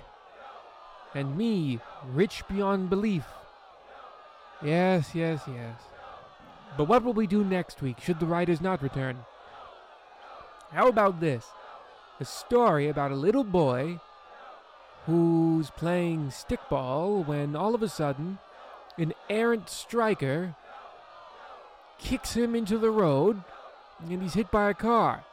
And 1.14 1.38
me, 1.38 1.82
rich 2.12 2.42
beyond 2.48 2.90
belief. 2.90 3.26
Yes, 4.64 5.12
yes, 5.14 5.44
yes. 5.48 5.80
But 6.80 6.88
what 6.88 7.04
will 7.04 7.14
we 7.14 7.28
do 7.28 7.44
next 7.44 7.84
week 7.84 8.00
should 8.02 8.20
the 8.20 8.26
writers 8.26 8.60
not 8.60 8.82
return? 8.82 9.20
How 10.72 10.88
about 10.88 11.20
this? 11.20 11.46
A 12.20 12.26
story 12.26 12.90
about 12.90 13.12
a 13.12 13.16
little 13.16 13.44
boy 13.44 14.00
who's 15.08 15.70
playing 15.70 16.28
stickball 16.28 17.26
when 17.26 17.56
all 17.56 17.74
of 17.74 17.82
a 17.82 17.88
sudden 17.88 18.40
an 18.98 19.14
errant 19.30 19.70
striker 19.70 20.54
kicks 21.98 22.34
him 22.34 22.54
into 22.54 22.78
the 22.78 22.92
road 22.92 23.42
and 24.02 24.22
he's 24.22 24.34
hit 24.34 24.52
by 24.52 24.70
a 24.70 24.74
car. 24.74 25.24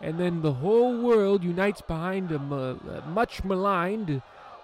And 0.00 0.20
then 0.20 0.42
the 0.42 0.52
whole 0.52 1.00
world 1.00 1.42
unites 1.42 1.80
behind 1.80 2.30
a, 2.32 2.38
mu- 2.38 2.78
a 2.90 3.02
much 3.08 3.42
maligned 3.44 4.20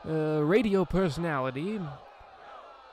uh, 0.07 0.43
radio 0.43 0.85
personality 0.85 1.81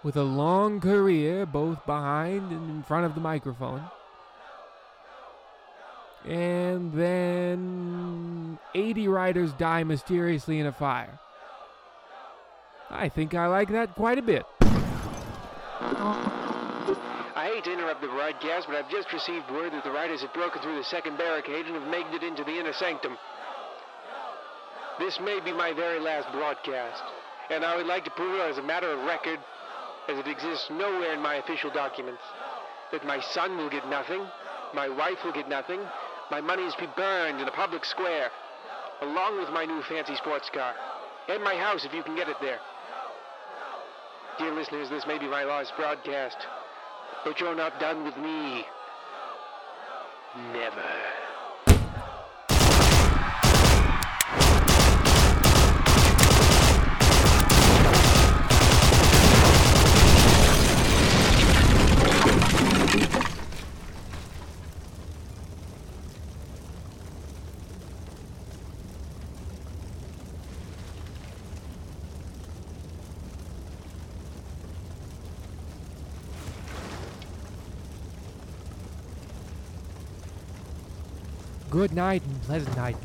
with 0.03 0.15
a 0.15 0.23
long 0.23 0.79
career 0.79 1.45
both 1.45 1.85
behind 1.85 2.51
and 2.51 2.69
in 2.69 2.83
front 2.83 3.05
of 3.05 3.13
the 3.13 3.21
microphone. 3.21 3.83
And 6.23 6.93
then 6.93 8.57
80 8.73 9.07
riders 9.09 9.51
die 9.53 9.83
mysteriously 9.83 10.59
in 10.59 10.65
a 10.65 10.71
fire. 10.71 11.19
I 12.89 13.09
think 13.09 13.33
I 13.33 13.47
like 13.47 13.69
that 13.71 13.95
quite 13.95 14.17
a 14.17 14.21
bit. 14.21 14.45
I 17.35 17.51
hate 17.53 17.63
to 17.65 17.73
interrupt 17.73 18.01
the 18.01 18.07
broadcast, 18.07 18.67
but 18.67 18.75
I've 18.75 18.89
just 18.89 19.11
received 19.11 19.49
word 19.51 19.73
that 19.73 19.83
the 19.83 19.91
riders 19.91 20.21
have 20.21 20.33
broken 20.33 20.61
through 20.61 20.77
the 20.77 20.83
second 20.83 21.17
barricade 21.17 21.65
and 21.65 21.75
have 21.75 21.87
made 21.89 22.05
it 22.13 22.23
into 22.23 22.43
the 22.43 22.57
inner 22.57 22.73
sanctum. 22.73 23.17
This 24.99 25.19
may 25.19 25.39
be 25.41 25.51
my 25.51 25.73
very 25.73 25.99
last 25.99 26.31
broadcast, 26.31 27.03
and 27.49 27.65
I 27.65 27.75
would 27.75 27.85
like 27.85 28.05
to 28.05 28.11
prove 28.11 28.39
it 28.39 28.49
as 28.49 28.57
a 28.57 28.63
matter 28.63 28.89
of 28.91 29.03
record, 29.05 29.39
as 30.07 30.17
it 30.17 30.27
exists 30.27 30.69
nowhere 30.69 31.13
in 31.13 31.21
my 31.21 31.35
official 31.35 31.69
documents, 31.71 32.21
that 32.91 33.03
my 33.05 33.19
son 33.19 33.57
will 33.57 33.69
get 33.69 33.87
nothing, 33.89 34.25
my 34.73 34.87
wife 34.87 35.17
will 35.25 35.33
get 35.33 35.49
nothing, 35.49 35.81
my 36.31 36.39
money 36.39 36.63
is 36.63 36.73
to 36.75 36.81
be 36.81 36.87
burned 36.95 37.41
in 37.41 37.47
a 37.47 37.51
public 37.51 37.83
square, 37.83 38.31
along 39.01 39.37
with 39.37 39.49
my 39.49 39.65
new 39.65 39.81
fancy 39.83 40.15
sports 40.15 40.49
car, 40.53 40.73
and 41.27 41.43
my 41.43 41.55
house 41.55 41.83
if 41.83 41.93
you 41.93 42.03
can 42.03 42.15
get 42.15 42.29
it 42.29 42.37
there. 42.39 42.59
Dear 44.37 44.53
listeners, 44.53 44.89
this 44.89 45.07
may 45.07 45.17
be 45.17 45.27
my 45.27 45.45
last 45.45 45.71
broadcast, 45.77 46.35
but 47.23 47.39
you're 47.39 47.55
not 47.55 47.79
done 47.79 48.03
with 48.03 48.17
me. 48.17 48.65
Never. 50.51 51.24
Good 81.75 81.93
night 81.93 82.23
and 82.23 82.41
pleasant 82.43 82.73
night. 82.77 82.95